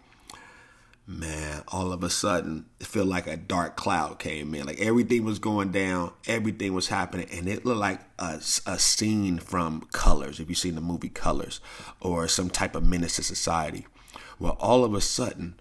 man, 1.09 1.63
all 1.69 1.91
of 1.91 2.03
a 2.03 2.09
sudden, 2.09 2.67
it 2.79 2.85
felt 2.85 3.07
like 3.07 3.25
a 3.25 3.35
dark 3.35 3.75
cloud 3.75 4.19
came 4.19 4.53
in. 4.53 4.67
Like 4.67 4.79
everything 4.79 5.25
was 5.25 5.39
going 5.39 5.71
down, 5.71 6.13
everything 6.27 6.73
was 6.73 6.89
happening, 6.89 7.27
and 7.31 7.47
it 7.47 7.65
looked 7.65 7.79
like 7.79 8.01
a, 8.19 8.39
a 8.67 8.77
scene 8.77 9.39
from 9.39 9.87
Colors, 9.91 10.39
if 10.39 10.49
you've 10.49 10.59
seen 10.59 10.75
the 10.75 10.81
movie 10.81 11.09
Colors, 11.09 11.61
or 11.99 12.27
some 12.27 12.49
type 12.49 12.75
of 12.75 12.85
menace 12.85 13.15
to 13.15 13.23
society. 13.23 13.87
Well, 14.37 14.55
all 14.59 14.85
of 14.85 14.93
a 14.93 15.01
sudden, 15.01 15.59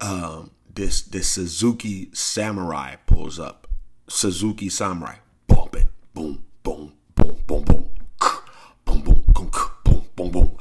um, 0.00 0.52
this 0.72 1.02
this 1.02 1.28
Suzuki 1.28 2.10
Samurai 2.12 2.96
pulls 3.06 3.40
up. 3.40 3.66
Suzuki 4.08 4.68
Samurai, 4.68 5.16
bumping, 5.48 5.88
boom, 6.14 6.44
boom, 6.62 6.92
boom, 7.16 7.36
boom, 7.46 7.64
boom, 7.64 7.64
boom, 7.64 7.90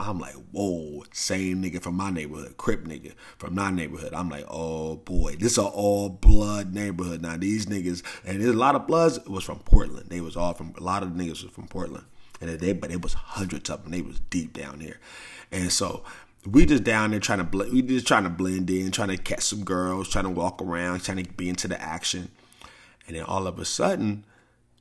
I'm 0.10 0.19
like, 0.19 0.36
whoa, 0.52 1.04
same 1.13 1.62
nigga 1.63 1.82
from 1.82 1.95
my 1.95 2.10
neighborhood, 2.10 2.58
Crip 2.58 2.86
nigga 2.86 3.13
from 3.38 3.56
my 3.56 3.69
neighborhood. 3.69 4.13
I'm 4.13 4.30
like, 4.30 4.45
oh 4.50 4.98
boy, 4.98 5.36
this 5.36 5.58
a 5.58 5.63
all 5.63 6.10
blood 6.10 6.74
neighborhood. 6.74 7.22
Now 7.22 7.38
these 7.38 7.67
niggas, 7.67 8.04
and 8.26 8.41
there's 8.41 8.56
a 8.56 8.58
lot 8.58 8.76
of 8.76 8.88
bloods. 8.88 9.17
It 9.17 9.30
was 9.30 9.43
from 9.43 9.60
Portland. 9.60 10.10
They 10.10 10.22
was 10.22 10.36
all 10.36 10.54
from 10.54 10.74
a 10.78 10.84
lot 10.84 11.04
of 11.04 11.15
the 11.15 11.24
niggas 11.24 11.43
was 11.43 11.52
from 11.52 11.67
Portland, 11.67 12.06
and 12.41 12.50
they 12.50 12.74
but 12.74 12.91
it 12.91 13.02
was 13.02 13.13
hundreds 13.13 13.69
of 13.69 13.84
them. 13.84 13.91
They 13.91 14.02
was 14.02 14.19
deep 14.30 14.54
down 14.54 14.80
here, 14.80 15.00
and 15.52 15.72
so 15.72 16.04
we 16.45 16.65
just 16.65 16.84
down 16.84 17.12
there 17.12 17.19
trying 17.19 17.39
to 17.39 17.43
bl- 17.43 17.72
we 17.72 17.82
just 17.82 18.08
trying 18.08 18.24
to 18.24 18.30
blend 18.30 18.69
in, 18.69 18.91
trying 18.91 19.10
to 19.10 19.17
catch 19.17 19.41
some 19.41 19.63
girls, 19.63 20.10
trying 20.10 20.26
to 20.26 20.32
walk 20.32 20.62
around, 20.62 21.04
trying 21.04 21.24
to 21.24 21.32
be 21.34 21.50
into 21.50 21.67
the 21.67 21.80
action, 21.80 22.32
and 23.08 23.15
then 23.15 23.24
all 23.24 23.45
of 23.45 23.60
a 23.60 23.65
sudden 23.65 24.26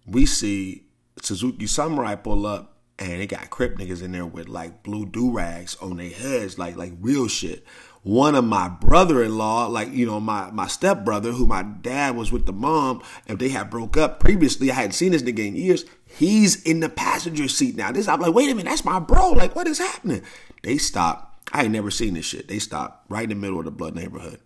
we 0.07 0.25
see 0.25 0.85
Suzuki 1.21 1.67
Samurai 1.67 2.15
pull 2.15 2.47
up 2.47 2.78
and 2.99 3.21
they 3.21 3.27
got 3.27 3.51
crip 3.51 3.77
niggas 3.77 4.03
in 4.03 4.13
there 4.13 4.27
with 4.27 4.49
like 4.49 4.83
blue 4.83 5.07
do 5.07 5.31
rags 5.31 5.77
on 5.77 5.97
their 5.97 6.11
heads, 6.11 6.59
like 6.59 6.77
like 6.77 6.93
real 7.01 7.29
shit. 7.29 7.65
One 8.03 8.35
of 8.35 8.45
my 8.45 8.69
brother-in-law, 8.69 9.67
like 9.67 9.93
you 9.93 10.07
know 10.07 10.21
my 10.21 10.51
my 10.51 10.67
stepbrother, 10.67 11.33
who 11.33 11.47
my 11.47 11.63
dad 11.63 12.17
was 12.17 12.33
with 12.33 12.47
the 12.47 12.53
mom, 12.53 13.03
if 13.27 13.39
they 13.39 13.51
had 13.51 13.71
broke 13.71 13.97
up 13.97 14.21
previously, 14.21 14.71
I 14.71 14.75
hadn't 14.75 14.93
seen 14.93 15.13
this 15.13 15.23
nigga 15.23 15.47
in 15.47 15.57
years. 15.57 15.85
He's 16.07 16.63
in 16.63 16.81
the 16.81 16.89
passenger 16.89 17.49
seat 17.49 17.77
now. 17.77 17.93
This 17.93 18.09
I'm 18.09 18.21
like, 18.21 18.35
wait 18.35 18.51
a 18.51 18.55
minute, 18.55 18.71
that's 18.71 18.85
my 18.85 18.99
bro. 18.99 19.31
Like, 19.33 19.55
what 19.55 19.69
is 19.69 19.79
happening? 19.79 20.23
They 20.63 20.79
stopped. 20.79 21.51
I 21.53 21.65
ain't 21.65 21.73
never 21.73 21.91
seen 21.91 22.15
this 22.15 22.27
shit. 22.27 22.49
They 22.49 22.59
stopped 22.59 23.11
right 23.11 23.25
in 23.25 23.31
the 23.31 23.35
middle 23.35 23.59
of 23.59 23.65
the 23.65 23.71
blood 23.71 23.95
neighborhood, 23.95 24.41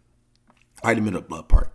right 0.85 0.97
in 0.97 1.05
the 1.05 1.11
middle 1.11 1.21
of 1.21 1.29
Blood 1.29 1.49
Park. 1.49 1.75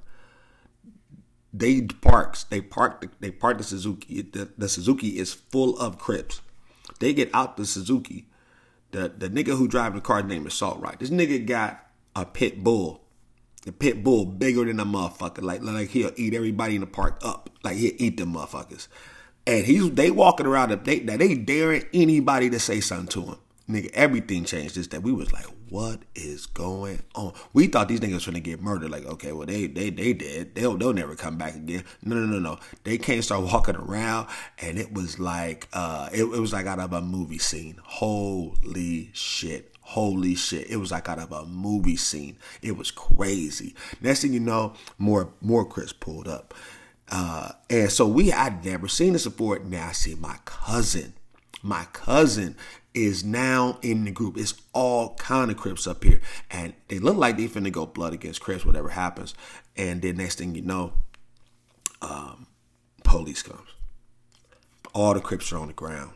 they 1.53 1.81
parks, 1.81 2.43
they 2.45 2.61
park, 2.61 3.01
the, 3.01 3.09
they 3.19 3.31
park 3.31 3.57
the 3.57 3.63
Suzuki. 3.63 4.21
The, 4.21 4.49
the 4.57 4.69
Suzuki 4.69 5.17
is 5.19 5.33
full 5.33 5.77
of 5.79 5.97
Crips. 5.97 6.41
They 6.97 7.13
get 7.13 7.29
out 7.33 7.57
the 7.57 7.65
Suzuki. 7.65 8.27
The 8.91 9.11
the 9.17 9.29
nigga 9.29 9.57
who 9.57 9.67
driving 9.67 9.95
the 9.95 10.01
car 10.01 10.23
name 10.23 10.47
is 10.47 10.53
Salt 10.53 10.79
Right. 10.79 10.97
This 10.99 11.09
nigga 11.09 11.45
got 11.45 11.85
a 12.15 12.25
pit 12.25 12.63
bull. 12.63 13.01
The 13.63 13.71
pit 13.71 14.03
bull 14.03 14.25
bigger 14.25 14.65
than 14.65 14.79
a 14.79 14.85
motherfucker. 14.85 15.41
Like 15.41 15.61
like 15.61 15.89
he'll 15.89 16.11
eat 16.15 16.33
everybody 16.33 16.75
in 16.75 16.81
the 16.81 16.87
park 16.87 17.19
up. 17.23 17.49
Like 17.63 17.77
he'll 17.77 17.93
eat 17.97 18.17
them 18.17 18.33
motherfuckers. 18.33 18.87
And 19.45 19.65
he's 19.65 19.91
they 19.91 20.11
walking 20.11 20.45
around 20.45 20.71
they 20.85 20.99
they 20.99 21.35
daring 21.35 21.85
anybody 21.93 22.49
to 22.49 22.59
say 22.59 22.79
something 22.79 23.07
to 23.07 23.31
him. 23.31 23.37
Nigga, 23.69 23.91
everything 23.93 24.45
changed 24.45 24.75
this 24.75 24.87
day. 24.87 24.97
We 24.97 25.11
was 25.11 25.33
like, 25.33 25.45
what 25.69 25.99
is 26.15 26.45
going 26.45 27.01
on? 27.15 27.33
We 27.53 27.67
thought 27.67 27.87
these 27.87 27.99
niggas 27.99 28.13
was 28.13 28.25
gonna 28.25 28.39
get 28.39 28.61
murdered. 28.61 28.89
Like, 28.91 29.05
okay, 29.05 29.31
well 29.31 29.45
they 29.45 29.67
they 29.67 29.89
they 29.89 30.13
did. 30.13 30.55
They'll 30.55 30.77
they'll 30.77 30.93
never 30.93 31.15
come 31.15 31.37
back 31.37 31.55
again. 31.55 31.83
No 32.03 32.15
no 32.15 32.25
no 32.25 32.39
no. 32.39 32.59
They 32.83 32.97
can't 32.97 33.23
start 33.23 33.43
walking 33.51 33.75
around, 33.75 34.27
and 34.59 34.77
it 34.77 34.93
was 34.93 35.19
like 35.19 35.67
uh 35.73 36.09
it, 36.11 36.23
it 36.23 36.39
was 36.39 36.53
like 36.53 36.65
out 36.65 36.79
of 36.79 36.93
a 36.93 37.01
movie 37.01 37.37
scene. 37.37 37.79
Holy 37.83 39.09
shit. 39.13 39.73
Holy 39.81 40.35
shit. 40.35 40.69
It 40.69 40.77
was 40.77 40.91
like 40.91 41.09
out 41.09 41.19
of 41.19 41.31
a 41.31 41.45
movie 41.45 41.97
scene. 41.97 42.37
It 42.61 42.77
was 42.77 42.91
crazy. 42.91 43.75
Next 44.01 44.21
thing 44.21 44.33
you 44.33 44.39
know, 44.39 44.73
more 44.97 45.33
more 45.41 45.65
Crips 45.65 45.93
pulled 45.93 46.27
up. 46.27 46.53
Uh 47.09 47.51
and 47.69 47.91
so 47.91 48.07
we 48.07 48.31
I'd 48.31 48.65
never 48.65 48.87
seen 48.87 49.13
this 49.13 49.25
before. 49.25 49.59
Now 49.59 49.89
I 49.89 49.91
see 49.91 50.15
my 50.15 50.37
cousin. 50.45 51.13
My 51.63 51.85
cousin 51.91 52.55
is 52.97 53.23
now 53.23 53.77
in 53.81 54.05
the 54.05 54.11
group. 54.11 54.37
It's 54.37 54.55
all 54.73 55.15
kind 55.15 55.51
of 55.51 55.57
Crips 55.57 55.87
up 55.87 56.03
here. 56.03 56.19
And 56.49 56.73
they 56.87 56.99
look 56.99 57.17
like 57.17 57.37
they 57.37 57.47
finna 57.47 57.71
go 57.71 57.85
blood 57.85 58.13
against 58.13 58.41
Crips, 58.41 58.65
whatever 58.65 58.89
happens. 58.89 59.35
And 59.75 60.01
then 60.01 60.17
next 60.17 60.39
thing 60.39 60.55
you 60.55 60.61
know, 60.61 60.93
um, 62.01 62.47
police 63.03 63.43
comes. 63.43 63.69
All 64.93 65.13
the 65.13 65.21
Crips 65.21 65.51
are 65.51 65.57
on 65.57 65.67
the 65.67 65.73
ground. 65.73 66.11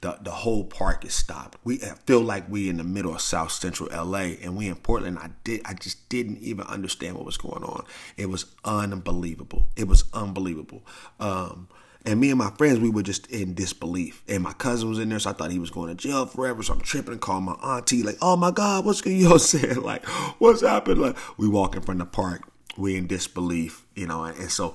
The, 0.00 0.18
the 0.22 0.30
whole 0.30 0.64
park 0.64 1.04
is 1.04 1.12
stopped. 1.12 1.58
We 1.62 1.76
feel 2.06 2.22
like 2.22 2.48
we 2.48 2.70
in 2.70 2.78
the 2.78 2.84
middle 2.84 3.14
of 3.14 3.20
South 3.20 3.52
Central 3.52 3.90
LA 3.90 4.36
and 4.42 4.56
we 4.56 4.66
in 4.68 4.76
Portland. 4.76 5.18
I 5.18 5.30
did 5.44 5.60
I 5.66 5.74
just 5.74 6.08
didn't 6.08 6.38
even 6.38 6.66
understand 6.66 7.16
what 7.16 7.26
was 7.26 7.36
going 7.36 7.62
on. 7.62 7.84
It 8.16 8.30
was 8.30 8.46
unbelievable. 8.64 9.68
It 9.76 9.88
was 9.88 10.04
unbelievable. 10.14 10.82
Um, 11.18 11.68
and 12.06 12.18
me 12.18 12.30
and 12.30 12.38
my 12.38 12.50
friends, 12.52 12.80
we 12.80 12.88
were 12.88 13.02
just 13.02 13.26
in 13.26 13.54
disbelief. 13.54 14.22
And 14.26 14.42
my 14.42 14.52
cousin 14.54 14.88
was 14.88 14.98
in 14.98 15.10
there, 15.10 15.18
so 15.18 15.30
I 15.30 15.32
thought 15.34 15.50
he 15.50 15.58
was 15.58 15.70
going 15.70 15.88
to 15.88 15.94
jail 15.94 16.26
forever. 16.26 16.62
So 16.62 16.72
I'm 16.72 16.80
tripping 16.80 17.12
and 17.12 17.20
calling 17.20 17.44
my 17.44 17.52
auntie, 17.52 18.02
like, 18.02 18.16
oh 18.22 18.36
my 18.36 18.50
God, 18.50 18.84
what's 18.84 19.00
going 19.02 19.26
on? 19.30 19.38
saying? 19.38 19.82
Like, 19.82 20.06
what's 20.38 20.62
happened? 20.62 21.00
Like, 21.00 21.16
we 21.38 21.48
walking 21.48 21.82
from 21.82 21.98
the 21.98 22.06
park, 22.06 22.42
we 22.76 22.96
in 22.96 23.06
disbelief, 23.06 23.86
you 23.94 24.06
know, 24.06 24.24
and 24.24 24.50
so 24.50 24.74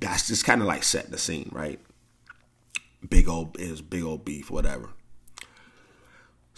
that's 0.00 0.26
just 0.26 0.44
kind 0.44 0.60
of 0.60 0.66
like 0.66 0.82
setting 0.82 1.12
the 1.12 1.18
scene, 1.18 1.50
right? 1.52 1.78
Big 3.08 3.28
old 3.28 3.60
is 3.60 3.80
big 3.80 4.02
old 4.02 4.24
beef, 4.24 4.50
whatever. 4.50 4.90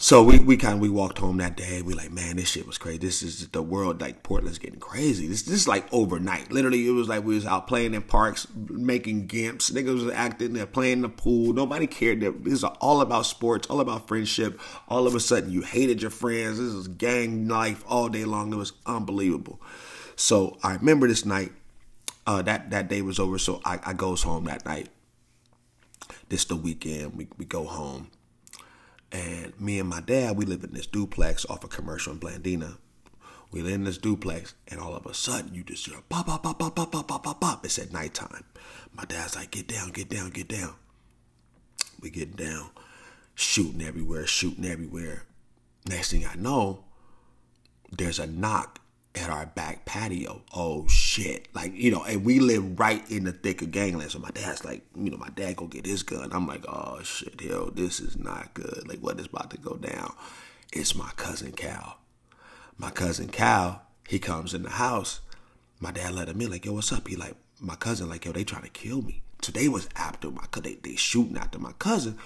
So 0.01 0.23
we, 0.23 0.39
we 0.39 0.55
kind 0.55 0.75
of 0.75 0.79
we 0.79 0.87
walked 0.87 1.17
home 1.17 1.35
that 1.37 1.57
day. 1.57 1.81
We 1.81 1.93
like, 1.93 2.09
man, 2.09 2.37
this 2.37 2.47
shit 2.47 2.65
was 2.65 2.77
crazy. 2.77 2.99
This 2.99 3.21
is 3.21 3.49
the 3.49 3.61
world 3.61 3.99
like 3.99 4.23
Portland's 4.23 4.57
getting 4.57 4.79
crazy. 4.79 5.27
This 5.27 5.41
this 5.41 5.55
is 5.55 5.67
like 5.67 5.91
overnight. 5.91 6.53
Literally, 6.53 6.87
it 6.87 6.91
was 6.91 7.09
like 7.09 7.25
we 7.25 7.35
was 7.35 7.45
out 7.45 7.67
playing 7.67 7.93
in 7.93 8.03
parks, 8.03 8.47
making 8.55 9.27
gimps. 9.27 9.69
Niggas 9.73 10.05
was 10.05 10.13
acting 10.13 10.53
there, 10.53 10.65
playing 10.65 10.93
in 10.93 11.01
the 11.01 11.09
pool. 11.09 11.51
Nobody 11.51 11.85
cared. 11.85 12.21
That 12.21 12.45
This 12.45 12.53
is 12.53 12.63
all 12.63 13.01
about 13.01 13.25
sports, 13.25 13.67
all 13.67 13.81
about 13.81 14.07
friendship. 14.07 14.61
All 14.87 15.05
of 15.05 15.15
a 15.15 15.19
sudden, 15.19 15.51
you 15.51 15.63
hated 15.63 16.01
your 16.01 16.11
friends. 16.11 16.59
This 16.59 16.73
was 16.73 16.87
gang 16.87 17.49
life 17.49 17.83
all 17.85 18.07
day 18.07 18.23
long. 18.23 18.53
It 18.53 18.55
was 18.55 18.71
unbelievable. 18.85 19.59
So 20.15 20.57
I 20.63 20.75
remember 20.75 21.09
this 21.09 21.25
night. 21.25 21.51
Uh, 22.25 22.41
that 22.43 22.71
that 22.71 22.87
day 22.87 23.01
was 23.01 23.19
over. 23.19 23.37
So 23.37 23.59
I, 23.65 23.81
I 23.85 23.91
goes 23.91 24.23
home 24.23 24.45
that 24.45 24.65
night. 24.65 24.87
This 26.29 26.45
the 26.45 26.55
weekend. 26.55 27.17
We 27.17 27.27
we 27.37 27.43
go 27.43 27.65
home 27.65 28.11
and 29.11 29.59
me 29.59 29.79
and 29.79 29.89
my 29.89 30.01
dad, 30.01 30.37
we 30.37 30.45
live 30.45 30.63
in 30.63 30.73
this 30.73 30.87
duplex 30.87 31.45
off 31.49 31.63
a 31.63 31.67
of 31.67 31.71
commercial 31.71 32.13
in 32.13 32.19
Blandena. 32.19 32.77
We 33.51 33.61
live 33.63 33.73
in 33.73 33.83
this 33.85 33.97
duplex, 33.97 34.53
and 34.67 34.79
all 34.79 34.95
of 34.95 35.07
a 35.07 35.13
sudden, 35.13 35.55
you 35.55 35.63
just 35.63 35.87
hear 35.87 35.97
pop, 36.09 36.27
pop, 36.27 36.43
pop, 36.43 36.59
pop, 36.59 36.75
pop, 36.75 36.91
pop, 36.91 37.07
pop, 37.07 37.23
pop, 37.23 37.41
pop. 37.41 37.65
It's 37.65 37.79
at 37.79 37.91
nighttime. 37.91 38.43
My 38.93 39.05
dad's 39.05 39.35
like, 39.35 39.51
get 39.51 39.67
down, 39.67 39.89
get 39.89 40.09
down, 40.09 40.29
get 40.29 40.47
down. 40.47 40.75
We 41.99 42.11
get 42.11 42.35
down, 42.35 42.69
shooting 43.33 43.81
everywhere, 43.81 44.27
shooting 44.27 44.65
everywhere. 44.65 45.23
Next 45.87 46.11
thing 46.11 46.25
I 46.25 46.35
know, 46.35 46.83
there's 47.91 48.19
a 48.19 48.27
knock 48.27 48.79
at 49.15 49.29
our 49.29 49.45
back 49.47 49.85
patio. 49.85 50.41
Oh 50.53 50.87
shit. 50.87 51.47
Like, 51.53 51.73
you 51.73 51.91
know, 51.91 52.03
and 52.03 52.23
we 52.23 52.39
live 52.39 52.79
right 52.79 53.09
in 53.09 53.23
the 53.25 53.31
thick 53.31 53.61
of 53.61 53.71
gangland. 53.71 54.11
So 54.11 54.19
my 54.19 54.29
dad's 54.31 54.63
like, 54.63 54.83
you 54.95 55.09
know, 55.09 55.17
my 55.17 55.29
dad 55.29 55.55
go 55.57 55.67
get 55.67 55.85
his 55.85 56.03
gun. 56.03 56.29
I'm 56.31 56.47
like, 56.47 56.65
oh 56.67 57.01
shit, 57.03 57.41
yo, 57.41 57.69
this 57.69 57.99
is 57.99 58.17
not 58.17 58.53
good. 58.53 58.87
Like 58.87 58.99
what 58.99 59.19
is 59.19 59.27
about 59.27 59.51
to 59.51 59.57
go 59.57 59.75
down? 59.75 60.13
It's 60.71 60.95
my 60.95 61.09
cousin 61.15 61.51
Cal. 61.51 61.97
My 62.77 62.91
cousin 62.91 63.27
Cal, 63.27 63.81
he 64.07 64.19
comes 64.19 64.53
in 64.53 64.63
the 64.63 64.69
house. 64.69 65.21
My 65.79 65.91
dad 65.91 66.13
let 66.13 66.27
him 66.27 66.41
in, 66.41 66.51
like, 66.51 66.65
yo, 66.65 66.73
what's 66.73 66.91
up? 66.91 67.07
He 67.07 67.15
like, 67.15 67.35
my 67.59 67.75
cousin, 67.75 68.09
like, 68.09 68.25
yo, 68.25 68.31
they 68.31 68.43
trying 68.43 68.63
to 68.63 68.69
kill 68.69 69.01
me. 69.01 69.21
So 69.41 69.51
they 69.51 69.69
was 69.69 69.87
after 69.95 70.29
my 70.29 70.43
they 70.61 70.75
they 70.75 70.95
shooting 70.95 71.37
after 71.37 71.59
my 71.59 71.71
cousin. 71.79 72.17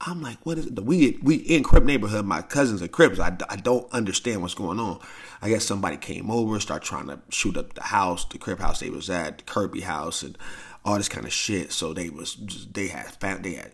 I'm 0.00 0.20
like, 0.20 0.44
what 0.44 0.58
is 0.58 0.66
it? 0.66 0.80
We 0.80 1.18
we 1.22 1.36
in 1.36 1.62
Crip 1.62 1.84
neighborhood. 1.84 2.26
My 2.26 2.42
cousins 2.42 2.82
are 2.82 2.88
Crips. 2.88 3.18
I, 3.18 3.36
I 3.48 3.56
don't 3.56 3.90
understand 3.92 4.42
what's 4.42 4.54
going 4.54 4.78
on. 4.78 5.00
I 5.40 5.48
guess 5.48 5.64
somebody 5.64 5.96
came 5.96 6.30
over, 6.30 6.58
start 6.60 6.82
trying 6.82 7.06
to 7.06 7.20
shoot 7.30 7.56
up 7.56 7.74
the 7.74 7.82
house, 7.82 8.24
the 8.24 8.38
Crip 8.38 8.58
house 8.58 8.80
they 8.80 8.90
was 8.90 9.08
at, 9.08 9.38
the 9.38 9.44
Kirby 9.44 9.80
house, 9.80 10.22
and 10.22 10.36
all 10.84 10.96
this 10.96 11.08
kind 11.08 11.26
of 11.26 11.32
shit. 11.32 11.72
So 11.72 11.94
they 11.94 12.10
was 12.10 12.34
just, 12.34 12.74
they 12.74 12.88
had 12.88 13.06
found 13.20 13.44
they 13.44 13.54
had 13.54 13.72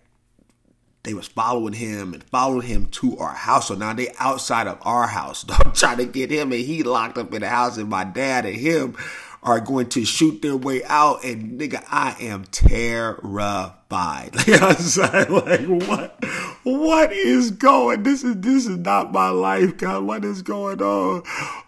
they 1.02 1.14
was 1.14 1.28
following 1.28 1.72
him 1.72 2.12
and 2.12 2.22
following 2.24 2.66
him 2.66 2.87
to 2.87 3.16
our 3.18 3.33
house. 3.33 3.68
So 3.68 3.74
now 3.74 3.94
they 3.94 4.09
outside 4.18 4.66
of 4.66 4.78
our 4.83 5.06
house, 5.06 5.44
trying 5.74 5.98
to 5.98 6.06
get 6.06 6.30
him, 6.30 6.52
and 6.52 6.61
he 6.61 6.83
locked 6.83 7.18
up 7.18 7.33
in 7.33 7.40
the 7.40 7.48
house, 7.48 7.78
and 7.78 7.88
my 7.88 8.04
dad 8.04 8.44
and 8.44 8.56
him 8.56 8.96
are 9.42 9.61
going 9.61 9.88
to 9.90 10.05
shoot 10.05 10.42
their 10.42 10.57
way 10.57 10.83
out. 10.85 11.24
And 11.24 11.59
nigga, 11.59 11.85
I 11.88 12.16
am 12.20 12.44
terrified. 12.44 13.70
Like 13.90 14.48
I 14.48 14.74
said, 14.74 15.31
like 15.31 15.66
what, 15.88 16.24
what 16.62 17.12
is 17.12 17.50
going? 17.50 18.03
This 18.03 18.22
is 18.22 18.37
this 18.37 18.66
is 18.66 18.76
not 18.79 19.12
my 19.12 19.31
life, 19.31 19.76
God. 19.76 20.05
What 20.05 20.24
is 20.24 20.42
going 20.42 20.81
on? 20.81 21.22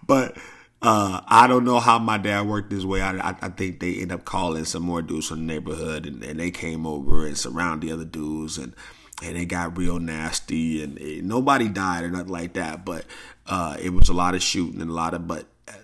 But. 0.06 0.37
Uh, 0.85 1.20
I 1.28 1.46
don't 1.46 1.64
know 1.64 1.78
how 1.78 2.00
my 2.00 2.18
dad 2.18 2.48
worked 2.48 2.70
this 2.70 2.85
way 2.85 3.00
out. 3.00 3.14
I, 3.14 3.37
I, 3.40 3.50
think 3.50 3.78
they 3.78 4.00
end 4.00 4.11
up 4.11 4.24
calling 4.24 4.64
some 4.64 4.82
more 4.82 5.00
dudes 5.00 5.28
from 5.28 5.38
the 5.38 5.44
neighborhood, 5.44 6.06
and, 6.06 6.24
and 6.24 6.40
they 6.40 6.50
came 6.50 6.88
over 6.88 7.24
and 7.24 7.38
surround 7.38 7.82
the 7.82 7.92
other 7.92 8.04
dudes, 8.04 8.58
and 8.58 8.74
and 9.22 9.37
it 9.37 9.44
got 9.44 9.78
real 9.78 10.00
nasty. 10.00 10.82
And 10.82 10.98
it, 10.98 11.24
nobody 11.24 11.68
died 11.68 12.02
or 12.02 12.11
nothing 12.11 12.32
like 12.32 12.54
that, 12.54 12.85
but 12.85 13.04
uh, 13.46 13.76
it 13.80 13.90
was 13.90 14.08
a 14.08 14.12
lot 14.12 14.35
of 14.35 14.42
shooting 14.42 14.80
and 14.80 14.90
a 14.90 14.92
lot 14.92 15.14
of. 15.14 15.28
But 15.28 15.46
uh, 15.68 15.74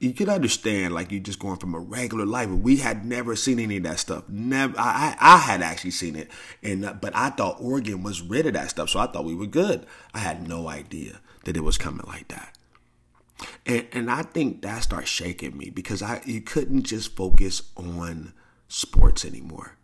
you 0.00 0.12
can 0.12 0.28
understand 0.28 0.94
like 0.94 1.10
you're 1.10 1.20
just 1.20 1.38
going 1.38 1.56
from 1.58 1.74
a 1.74 1.80
regular 1.80 2.26
life. 2.26 2.48
We 2.48 2.76
had 2.76 3.04
never 3.04 3.36
seen 3.36 3.58
any 3.58 3.78
of 3.78 3.82
that 3.84 3.98
stuff. 3.98 4.28
Never. 4.28 4.74
I 4.78 5.16
I 5.20 5.38
had 5.38 5.62
actually 5.62 5.92
seen 5.92 6.16
it, 6.16 6.30
and 6.62 6.84
uh, 6.84 6.94
but 6.94 7.14
I 7.16 7.30
thought 7.30 7.60
Oregon 7.60 8.02
was 8.02 8.22
rid 8.22 8.46
of 8.46 8.54
that 8.54 8.70
stuff, 8.70 8.90
so 8.90 9.00
I 9.00 9.06
thought 9.06 9.24
we 9.24 9.34
were 9.34 9.46
good. 9.46 9.86
I 10.14 10.20
had 10.20 10.48
no 10.48 10.68
idea 10.68 11.20
that 11.44 11.56
it 11.56 11.64
was 11.64 11.78
coming 11.78 12.06
like 12.06 12.28
that. 12.28 12.56
And 13.66 13.86
and 13.92 14.10
I 14.10 14.22
think 14.22 14.62
that 14.62 14.82
started 14.82 15.06
shaking 15.06 15.56
me 15.56 15.70
because 15.70 16.02
I 16.02 16.22
you 16.24 16.40
couldn't 16.40 16.82
just 16.84 17.16
focus 17.16 17.62
on 17.76 18.32
sports 18.68 19.24
anymore. 19.24 19.76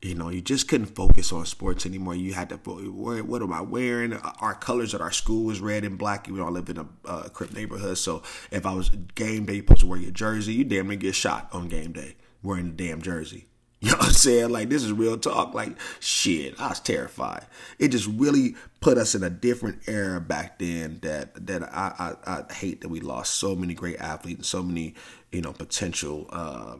You 0.00 0.14
know, 0.14 0.28
you 0.28 0.40
just 0.40 0.68
couldn't 0.68 0.94
focus 0.94 1.32
on 1.32 1.44
sports 1.44 1.84
anymore. 1.84 2.14
You 2.14 2.32
had 2.32 2.50
to, 2.50 2.56
what 2.56 3.42
am 3.42 3.52
I 3.52 3.60
wearing? 3.62 4.12
Our 4.14 4.54
colors 4.54 4.94
at 4.94 5.00
our 5.00 5.10
school 5.10 5.44
was 5.44 5.60
red 5.60 5.84
and 5.84 5.98
black. 5.98 6.28
We 6.30 6.40
all 6.40 6.52
live 6.52 6.68
in 6.68 6.78
a 6.78 6.86
uh, 7.04 7.28
crip 7.30 7.52
neighborhood. 7.52 7.98
So 7.98 8.22
if 8.52 8.64
I 8.64 8.74
was 8.74 8.90
game 9.16 9.44
day, 9.44 9.54
you're 9.54 9.64
supposed 9.64 9.80
to 9.80 9.86
wear 9.86 9.98
your 9.98 10.12
jersey, 10.12 10.54
you 10.54 10.64
damn 10.64 10.86
near 10.86 10.96
get 10.96 11.16
shot 11.16 11.48
on 11.52 11.68
game 11.68 11.92
day 11.92 12.14
wearing 12.44 12.76
the 12.76 12.88
damn 12.88 13.02
jersey. 13.02 13.46
You 13.80 13.92
know 13.92 13.98
what 13.98 14.06
I'm 14.06 14.12
saying? 14.12 14.50
Like, 14.50 14.70
this 14.70 14.82
is 14.82 14.90
real 14.92 15.16
talk. 15.16 15.54
Like, 15.54 15.78
shit, 16.00 16.60
I 16.60 16.70
was 16.70 16.80
terrified. 16.80 17.46
It 17.78 17.90
just 17.90 18.08
really 18.08 18.56
put 18.80 18.98
us 18.98 19.14
in 19.14 19.22
a 19.22 19.30
different 19.30 19.82
era 19.86 20.20
back 20.20 20.58
then 20.58 20.98
that 21.02 21.46
that 21.46 21.62
I, 21.62 22.16
I, 22.26 22.40
I 22.48 22.52
hate 22.52 22.80
that 22.80 22.88
we 22.88 22.98
lost 22.98 23.36
so 23.36 23.54
many 23.54 23.74
great 23.74 24.00
athletes 24.00 24.38
and 24.38 24.46
so 24.46 24.64
many, 24.64 24.96
you 25.30 25.42
know, 25.42 25.52
potential 25.52 26.26
uh, 26.30 26.78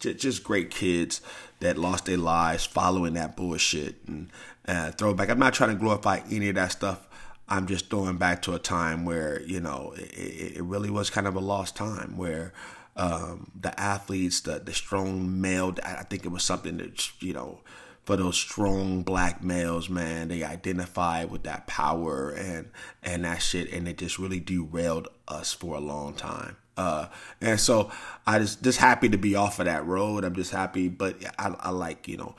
just 0.00 0.44
great 0.44 0.70
kids 0.70 1.20
that 1.60 1.78
lost 1.78 2.06
their 2.06 2.18
lives 2.18 2.64
following 2.64 3.14
that 3.14 3.36
bullshit 3.36 3.96
and 4.06 4.30
uh, 4.68 4.90
throwback. 4.92 5.28
I'm 5.28 5.38
not 5.38 5.54
trying 5.54 5.70
to 5.70 5.76
glorify 5.76 6.20
any 6.30 6.48
of 6.48 6.54
that 6.56 6.72
stuff. 6.72 7.06
I'm 7.48 7.66
just 7.66 7.90
throwing 7.90 8.16
back 8.16 8.42
to 8.42 8.54
a 8.54 8.58
time 8.58 9.04
where 9.04 9.40
you 9.42 9.60
know 9.60 9.94
it, 9.96 10.56
it 10.56 10.62
really 10.62 10.90
was 10.90 11.10
kind 11.10 11.26
of 11.26 11.36
a 11.36 11.40
lost 11.40 11.76
time 11.76 12.16
where 12.16 12.52
um, 12.96 13.50
the 13.58 13.78
athletes, 13.78 14.40
the 14.40 14.58
the 14.58 14.74
strong 14.74 15.40
male. 15.40 15.74
I 15.84 16.02
think 16.02 16.24
it 16.24 16.30
was 16.30 16.42
something 16.42 16.78
that 16.78 17.22
you 17.22 17.32
know 17.32 17.60
for 18.04 18.16
those 18.16 18.36
strong 18.36 19.02
black 19.02 19.42
males, 19.42 19.88
man, 19.88 20.28
they 20.28 20.42
identify 20.42 21.24
with 21.24 21.44
that 21.44 21.66
power 21.66 22.30
and 22.30 22.70
and 23.02 23.24
that 23.24 23.42
shit, 23.42 23.72
and 23.72 23.86
it 23.86 23.98
just 23.98 24.18
really 24.18 24.40
derailed 24.40 25.08
us 25.28 25.52
for 25.52 25.76
a 25.76 25.80
long 25.80 26.14
time 26.14 26.56
Uh, 26.76 27.06
and 27.40 27.58
so 27.58 27.90
I 28.26 28.38
just 28.38 28.62
just 28.62 28.78
happy 28.78 29.08
to 29.08 29.18
be 29.18 29.34
off 29.34 29.58
of 29.60 29.66
that 29.66 29.86
road. 29.86 30.24
I'm 30.24 30.34
just 30.34 30.50
happy, 30.50 30.88
but 30.88 31.16
I, 31.38 31.54
I 31.60 31.70
like 31.70 32.08
you 32.08 32.16
know 32.16 32.34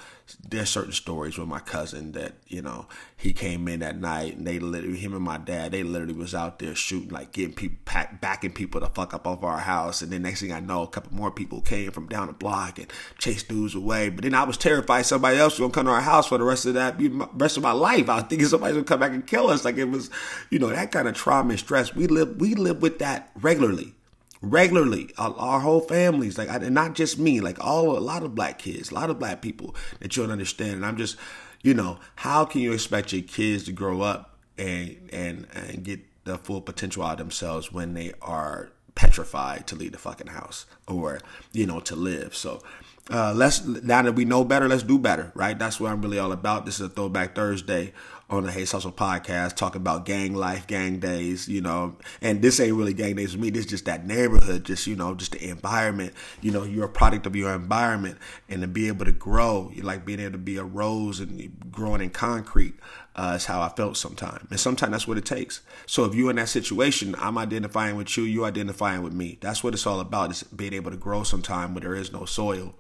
there's 0.50 0.70
certain 0.70 0.92
stories 0.92 1.38
with 1.38 1.48
my 1.48 1.60
cousin 1.60 2.12
that 2.12 2.34
you 2.48 2.62
know 2.62 2.88
he 3.16 3.32
came 3.32 3.68
in 3.68 3.80
that 3.80 4.00
night 4.00 4.36
and 4.36 4.46
they 4.46 4.60
literally 4.60 4.98
him 4.98 5.14
and 5.14 5.24
my 5.24 5.38
dad 5.38 5.72
they 5.72 5.84
literally 5.84 6.14
was 6.14 6.36
out 6.36 6.60
there 6.60 6.76
shooting 6.76 7.10
like 7.10 7.32
getting 7.32 7.54
people 7.54 7.78
pack, 7.86 8.20
backing 8.20 8.52
people 8.52 8.82
to 8.82 8.88
fuck 8.88 9.14
up 9.14 9.26
off 9.26 9.44
our 9.44 9.60
house 9.60 10.02
and 10.02 10.12
then 10.12 10.24
next 10.24 10.42
thing 10.42 10.52
I 10.52 10.60
know 10.60 10.84
a 10.84 10.88
couple 10.88 11.14
more 11.14 11.32
people 11.32 11.62
came 11.62 11.92
from 11.92 12.08
down 12.08 12.28
the 12.28 12.34
block 12.34 12.78
and 12.78 12.92
chased 13.18 13.48
dudes 13.48 13.74
away. 13.76 14.10
But 14.10 14.24
then 14.24 14.34
I 14.34 14.44
was 14.44 14.58
terrified 14.58 15.06
somebody 15.06 15.38
else 15.38 15.54
was 15.54 15.60
gonna 15.60 15.74
come 15.74 15.86
to 15.86 15.92
our 15.92 16.02
house 16.02 16.28
for 16.28 16.38
the 16.38 16.44
rest 16.44 16.66
of 16.66 16.74
that 16.74 16.96
rest 17.34 17.56
of 17.56 17.64
my 17.64 17.72
life. 17.72 18.10
I 18.10 18.16
was 18.16 18.26
thinking 18.26 18.48
somebody's 18.48 18.76
gonna 18.76 18.86
come 18.86 19.00
back 19.00 19.12
and 19.12 19.26
kill 19.26 19.48
us. 19.48 19.64
Like 19.64 19.78
it 19.78 19.86
was 19.86 20.10
you 20.50 20.60
know 20.60 20.68
that 20.68 20.92
kind 20.92 21.08
of 21.08 21.16
trauma 21.16 21.52
and 21.52 21.60
stress. 21.60 21.96
We 21.96 22.08
live 22.08 22.42
we 22.42 22.56
live 22.56 22.82
with 22.82 23.00
that 23.00 23.32
regularly 23.40 23.97
regularly 24.42 25.10
our, 25.18 25.60
whole 25.60 25.82
families 25.82 26.38
like 26.38 26.50
and 26.50 26.74
not 26.74 26.94
just 26.94 27.18
me 27.18 27.42
like 27.42 27.64
all 27.64 27.98
a 27.98 28.00
lot 28.00 28.24
of 28.24 28.36
black 28.36 28.60
kids 28.60 28.92
a 28.92 28.94
lot 28.94 29.10
of 29.10 29.18
black 29.18 29.42
people 29.42 29.76
that 30.00 30.16
you 30.16 30.24
don't 30.24 30.32
understand 30.32 30.74
and 30.74 30.86
i'm 30.86 30.98
just 30.98 31.18
you 31.64 31.74
know 31.74 31.98
how 32.18 32.46
can 32.46 32.62
you 32.62 32.72
expect 32.72 33.12
your 33.12 33.24
kids 33.24 33.64
to 33.64 33.72
grow 33.72 34.02
up 34.02 34.38
and 34.58 34.96
and 35.12 35.48
and 35.54 35.84
get 35.84 36.00
the 36.26 36.38
full 36.38 36.62
potential 36.62 37.04
out 37.04 37.14
of 37.14 37.18
themselves 37.18 37.72
when 37.72 37.94
they 37.94 38.14
are 38.22 38.70
petrified 38.94 39.66
to 39.66 39.76
leave 39.76 39.92
the 39.92 39.98
fucking 39.98 40.28
house 40.28 40.66
or 40.88 41.20
you 41.52 41.66
know 41.66 41.80
to 41.80 41.96
live 41.96 42.36
so 42.36 42.62
uh, 43.10 43.34
let's 43.34 43.64
now 43.66 44.02
that 44.02 44.14
we 44.14 44.26
know 44.26 44.44
better, 44.44 44.68
let's 44.68 44.84
do 44.84 45.00
better, 45.00 45.32
right? 45.34 45.58
That's 45.58 45.80
what 45.80 45.92
I'm 45.92 46.02
really 46.02 46.20
all 46.20 46.32
about. 46.34 46.66
This 46.66 46.76
is 46.76 46.88
a 46.88 46.90
Throwback 46.90 47.36
Thursday 47.36 47.94
on 48.30 48.44
the 48.44 48.52
Hayes 48.52 48.72
Hustle 48.72 48.92
podcast, 48.92 49.56
talking 49.56 49.82
about 49.82 50.06
gang 50.06 50.34
life, 50.36 50.68
gang 50.68 51.00
days, 51.00 51.48
you 51.48 51.62
know. 51.62 51.96
And 52.22 52.42
this 52.42 52.60
ain't 52.60 52.76
really 52.76 52.94
gang 52.94 53.16
days 53.16 53.34
for 53.34 53.40
me. 53.40 53.50
This 53.50 53.66
is 53.66 53.72
just 53.72 53.86
that 53.86 54.06
neighborhood, 54.06 54.66
just 54.66 54.86
you 54.88 54.96
know, 54.96 55.16
just 55.16 55.32
the 55.32 55.50
environment. 55.50 56.14
You 56.42 56.52
know, 56.52 56.64
you're 56.64 56.86
a 56.86 56.90
product 56.90 57.26
of 57.26 57.36
your 57.36 57.54
environment, 57.54 58.18
and 58.50 58.62
to 58.62 58.68
be 58.68 58.88
able 58.88 59.06
to 59.06 59.12
grow, 59.12 59.72
you 59.74 59.84
like 59.84 60.06
being 60.06 60.20
able 60.20 60.34
to 60.34 60.38
be 60.38 60.58
a 60.58 60.64
rose 60.64 61.20
and 61.20 61.72
growing 61.72 62.02
in 62.02 62.10
concrete. 62.10 62.76
Uh, 63.16 63.34
is 63.36 63.46
how 63.46 63.60
I 63.60 63.70
felt 63.70 63.98
sometimes, 63.98 64.46
and 64.52 64.60
sometimes 64.60 64.92
that's 64.92 65.08
what 65.08 65.18
it 65.18 65.26
takes. 65.26 65.62
So 65.88 66.06
if 66.06 66.14
you're 66.14 66.30
in 66.30 66.36
that 66.36 66.50
situation, 66.50 67.16
I'm 67.18 67.40
identifying 67.40 67.96
with 67.96 68.16
you, 68.16 68.26
you 68.26 68.46
identifying 68.46 69.02
with 69.02 69.14
me. 69.14 69.40
That's 69.42 69.64
what 69.64 69.74
it's 69.74 69.88
all 69.88 70.00
about. 70.00 70.30
Is 70.30 70.44
being 70.44 70.74
able 70.74 70.92
to 70.92 70.98
grow 70.98 71.24
sometime 71.24 71.74
when 71.74 71.82
there 71.82 71.96
is 71.96 72.14
no 72.14 72.26
soil 72.26 72.76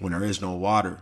when 0.00 0.12
there 0.12 0.24
is 0.24 0.40
no 0.40 0.52
water. 0.52 1.00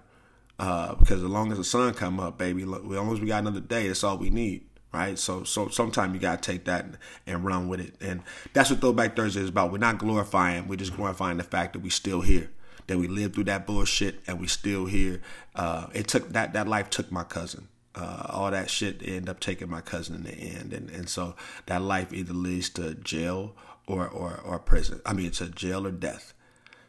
Uh, 0.59 0.95
because 0.95 1.23
as 1.23 1.29
long 1.29 1.51
as 1.51 1.59
the 1.59 1.65
sun 1.65 1.95
come 1.95 2.21
up, 2.21 2.39
baby, 2.39 2.63
as 2.63 2.69
long 2.69 3.13
as 3.13 3.21
we 3.21 3.27
got 3.27 3.41
another 3.41 3.61
day, 3.61 3.89
that's 3.89 4.05
all 4.05 4.17
we 4.17 4.31
need, 4.31 4.65
right? 4.93 5.19
So, 5.19 5.43
so 5.43 5.69
sometimes 5.69 6.15
you 6.15 6.21
gotta 6.21 6.41
take 6.41 6.65
that 6.67 6.85
and, 6.85 6.99
and, 7.27 7.45
run 7.45 7.69
with 7.69 7.81
it, 7.81 7.95
and 8.01 8.23
that's 8.53 8.71
what 8.71 8.81
Throwback 8.81 9.17
Thursday 9.17 9.41
is 9.41 9.49
about. 9.49 9.73
We're 9.73 9.79
not 9.79 9.99
glorifying; 9.99 10.69
we're 10.69 10.77
just 10.77 10.95
glorifying 10.95 11.39
the 11.39 11.45
fact 11.45 11.73
that 11.73 11.81
we 11.81 11.91
still 11.91 12.21
here, 12.21 12.51
that 12.87 12.99
we 12.99 13.09
lived 13.09 13.35
through 13.35 13.45
that 13.45 13.67
bullshit, 13.67 14.21
and 14.29 14.41
we 14.41 14.47
still 14.47 14.87
here. 14.87 15.21
Uh, 15.57 15.89
it 15.93 16.07
took 16.07 16.29
that 16.33 16.53
that 16.53 16.69
life 16.69 16.89
took 16.89 17.11
my 17.11 17.25
cousin. 17.25 17.67
Uh, 17.97 18.27
all 18.29 18.51
that 18.51 18.71
shit 18.71 19.03
ended 19.05 19.29
up 19.29 19.41
taking 19.41 19.69
my 19.69 19.81
cousin 19.81 20.15
in 20.15 20.23
the 20.23 20.35
end, 20.35 20.73
and 20.73 20.89
and 20.91 21.09
so 21.09 21.35
that 21.67 21.83
life 21.83 22.13
either 22.13 22.33
leads 22.33 22.69
to 22.71 22.95
jail 22.95 23.57
or 23.89 24.09
or 24.09 24.41
or 24.45 24.61
prison. 24.61 25.01
I 25.05 25.15
mean, 25.15 25.33
to 25.33 25.49
jail 25.49 25.85
or 25.85 25.91
death. 25.91 26.33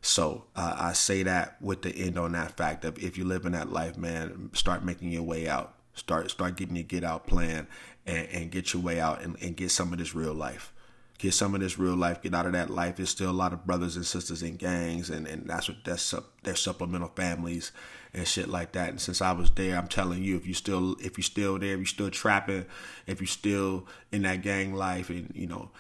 So 0.06 0.44
uh, 0.56 0.76
I 0.78 0.94
say 0.94 1.24
that 1.24 1.60
with 1.60 1.82
the 1.82 1.90
end 1.90 2.20
on 2.20 2.34
that 2.34 2.56
fact 2.56 2.86
of 2.86 3.04
if 3.04 3.18
you're 3.18 3.26
living 3.26 3.54
that 3.54 3.72
life, 3.72 3.98
man, 3.98 4.52
start 4.54 4.86
making 4.86 5.10
your 5.10 5.24
way 5.24 5.48
out. 5.48 5.74
Start 5.96 6.30
start 6.30 6.58
getting 6.58 6.76
your 6.76 6.84
get 6.84 7.04
out 7.04 7.26
plan 7.26 7.66
and, 8.06 8.28
and 8.28 8.52
get 8.52 8.72
your 8.72 8.84
way 8.84 9.00
out 9.00 9.24
and, 9.24 9.36
and 9.42 9.58
get 9.58 9.72
some 9.72 9.92
of 9.92 9.98
this 9.98 10.14
real 10.14 10.36
life. 10.36 10.72
Get 11.18 11.34
some 11.34 11.56
of 11.56 11.62
this 11.62 11.80
real 11.80 11.96
life. 11.96 12.22
Get 12.22 12.36
out 12.36 12.46
of 12.46 12.52
that 12.52 12.70
life. 12.70 12.98
There's 12.98 13.10
still 13.10 13.32
a 13.32 13.34
lot 13.34 13.52
of 13.52 13.66
brothers 13.66 13.96
and 13.96 14.06
sisters 14.06 14.44
in 14.44 14.58
gangs, 14.58 15.10
and, 15.10 15.26
and 15.26 15.50
that's 15.50 15.70
what 15.70 15.78
that's 15.84 16.14
their 16.44 16.56
supplemental 16.56 17.12
families 17.16 17.72
and 18.14 18.28
shit 18.28 18.48
like 18.48 18.74
that. 18.74 18.90
And 18.90 19.02
since 19.02 19.24
I 19.24 19.32
was 19.32 19.50
there, 19.50 19.76
I'm 19.76 19.88
telling 19.88 20.24
you, 20.24 20.36
if 20.36 20.46
you 20.46 20.54
still 20.54 20.98
if 21.00 21.18
you're 21.18 21.24
still 21.24 21.58
there, 21.58 21.74
if 21.74 21.80
you 21.80 21.86
still 21.86 22.12
trapping, 22.12 22.68
if 23.08 23.22
you're 23.22 23.28
still 23.28 23.88
in 24.12 24.22
that 24.22 24.44
gang 24.44 24.76
life, 24.76 25.10
and 25.10 25.32
you 25.34 25.48
know, 25.48 25.72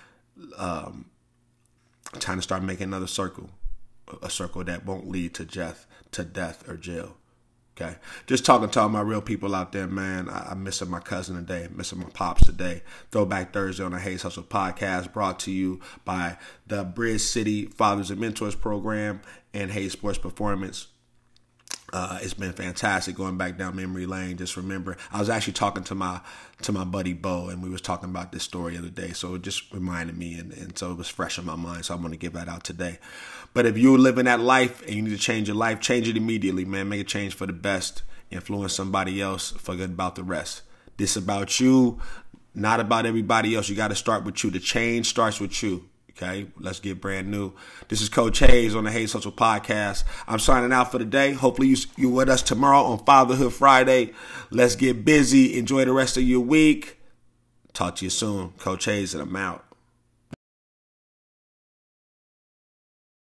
um, 0.58 1.06
trying 2.18 2.40
to 2.40 2.42
start 2.42 2.64
making 2.64 2.86
another 2.86 3.06
circle 3.06 3.52
a 4.22 4.30
circle 4.30 4.64
that 4.64 4.86
won't 4.86 5.10
lead 5.10 5.34
to 5.36 5.46
death, 5.46 5.86
to 6.12 6.24
death 6.24 6.68
or 6.68 6.78
jail. 6.78 7.18
Okay, 7.78 7.98
just 8.26 8.46
talking 8.46 8.70
to 8.70 8.80
all 8.80 8.88
my 8.88 9.02
real 9.02 9.22
people 9.22 9.54
out 9.54 9.74
there, 9.74 9.88
man. 9.88 10.30
I, 10.30 10.54
am 10.54 10.64
missing 10.64 10.90
my 10.90 11.02
cousin 11.02 11.36
today, 11.36 11.68
missing 11.76 12.00
my 12.00 12.06
pops 12.06 12.46
today. 12.46 12.84
Throwback 13.12 13.52
Thursday 13.52 13.84
on 13.84 13.92
the 13.92 14.00
Hayes 14.00 14.22
Hustle 14.22 14.44
podcast, 14.44 15.12
brought 15.12 15.42
to 15.42 15.52
you 15.52 15.82
by 16.06 16.38
the 16.66 16.86
Bridge 16.86 17.20
City 17.20 17.66
Fathers 17.66 18.12
and 18.12 18.22
Mentors 18.22 18.56
program 18.56 19.20
and 19.54 19.72
Hayes 19.72 19.92
Sports 19.92 20.18
Performance. 20.18 20.88
Uh, 21.96 22.20
it's 22.22 22.34
been 22.34 22.52
fantastic 22.52 23.16
going 23.16 23.38
back 23.38 23.58
down 23.58 23.74
memory 23.74 24.06
lane. 24.06 24.36
Just 24.36 24.58
remember, 24.58 24.98
I 25.14 25.20
was 25.20 25.30
actually 25.30 25.54
talking 25.54 25.86
to 25.86 25.96
my 25.96 26.20
to 26.64 26.74
my 26.74 26.84
buddy 26.84 27.14
Bo, 27.14 27.48
and 27.48 27.64
we 27.64 27.70
was 27.70 27.80
talking 27.80 28.10
about 28.10 28.34
this 28.34 28.44
story 28.44 28.74
the 28.74 28.80
other 28.80 28.90
day. 28.90 29.14
So 29.14 29.36
it 29.36 29.44
just 29.44 29.74
reminded 29.74 30.18
me, 30.18 30.38
and, 30.38 30.52
and 30.52 30.78
so 30.78 30.92
it 30.92 30.98
was 30.98 31.08
fresh 31.08 31.38
in 31.38 31.46
my 31.46 31.56
mind. 31.56 31.86
So 31.86 31.94
I'm 31.94 32.02
going 32.02 32.12
to 32.12 32.18
give 32.18 32.34
that 32.34 32.50
out 32.50 32.66
today. 32.66 33.00
But 33.54 33.66
if 33.66 33.78
you're 33.78 33.98
living 33.98 34.26
that 34.26 34.42
life 34.42 34.82
and 34.86 34.94
you 34.94 35.04
need 35.04 35.12
to 35.12 35.18
change 35.18 35.48
your 35.48 35.56
life, 35.56 35.80
change 35.80 36.10
it 36.10 36.18
immediately, 36.18 36.66
man. 36.66 36.90
Make 36.90 37.00
a 37.00 37.06
change 37.06 37.34
for 37.34 37.48
the 37.48 37.54
best. 37.54 38.04
Influence 38.30 38.74
somebody 38.74 39.22
else. 39.22 39.52
Forget 39.52 39.92
about 39.92 40.16
the 40.16 40.24
rest. 40.24 40.64
This 40.98 41.16
about 41.16 41.62
you, 41.62 42.02
not 42.54 42.82
about 42.82 43.06
everybody 43.06 43.56
else. 43.56 43.70
You 43.70 43.76
got 43.78 43.88
to 43.88 43.96
start 43.96 44.26
with 44.26 44.44
you. 44.44 44.50
The 44.50 44.60
change 44.60 45.08
starts 45.08 45.40
with 45.40 45.64
you. 45.64 45.88
Okay, 46.18 46.48
let's 46.58 46.80
get 46.80 47.02
brand 47.02 47.30
new. 47.30 47.52
This 47.90 48.02
is 48.02 48.08
Coach 48.08 48.40
Hayes 48.40 48.74
on 48.74 48.86
the 48.86 48.92
Hayes 48.92 49.12
Hustle 49.12 49.34
Podcast. 49.34 50.06
I'm 50.30 50.40
signing 50.40 50.72
out 50.72 50.90
for 50.90 50.98
the 50.98 51.04
day. 51.04 51.34
Hopefully 51.34 51.68
you 51.68 51.76
you 51.98 52.10
with 52.10 52.30
us 52.30 52.42
tomorrow 52.42 52.84
on 52.84 53.04
Fatherhood 53.04 53.54
Friday. 53.54 54.14
Let's 54.50 54.78
get 54.78 55.04
busy. 55.04 55.60
Enjoy 55.60 55.84
the 55.84 55.92
rest 55.92 56.16
of 56.16 56.24
your 56.24 56.40
week. 56.40 57.00
Talk 57.74 57.98
to 57.98 58.06
you 58.06 58.10
soon. 58.10 58.52
Coach 58.52 58.86
Hayes, 58.86 59.14
and 59.14 59.24
I'm 59.24 59.36
out. 59.36 59.65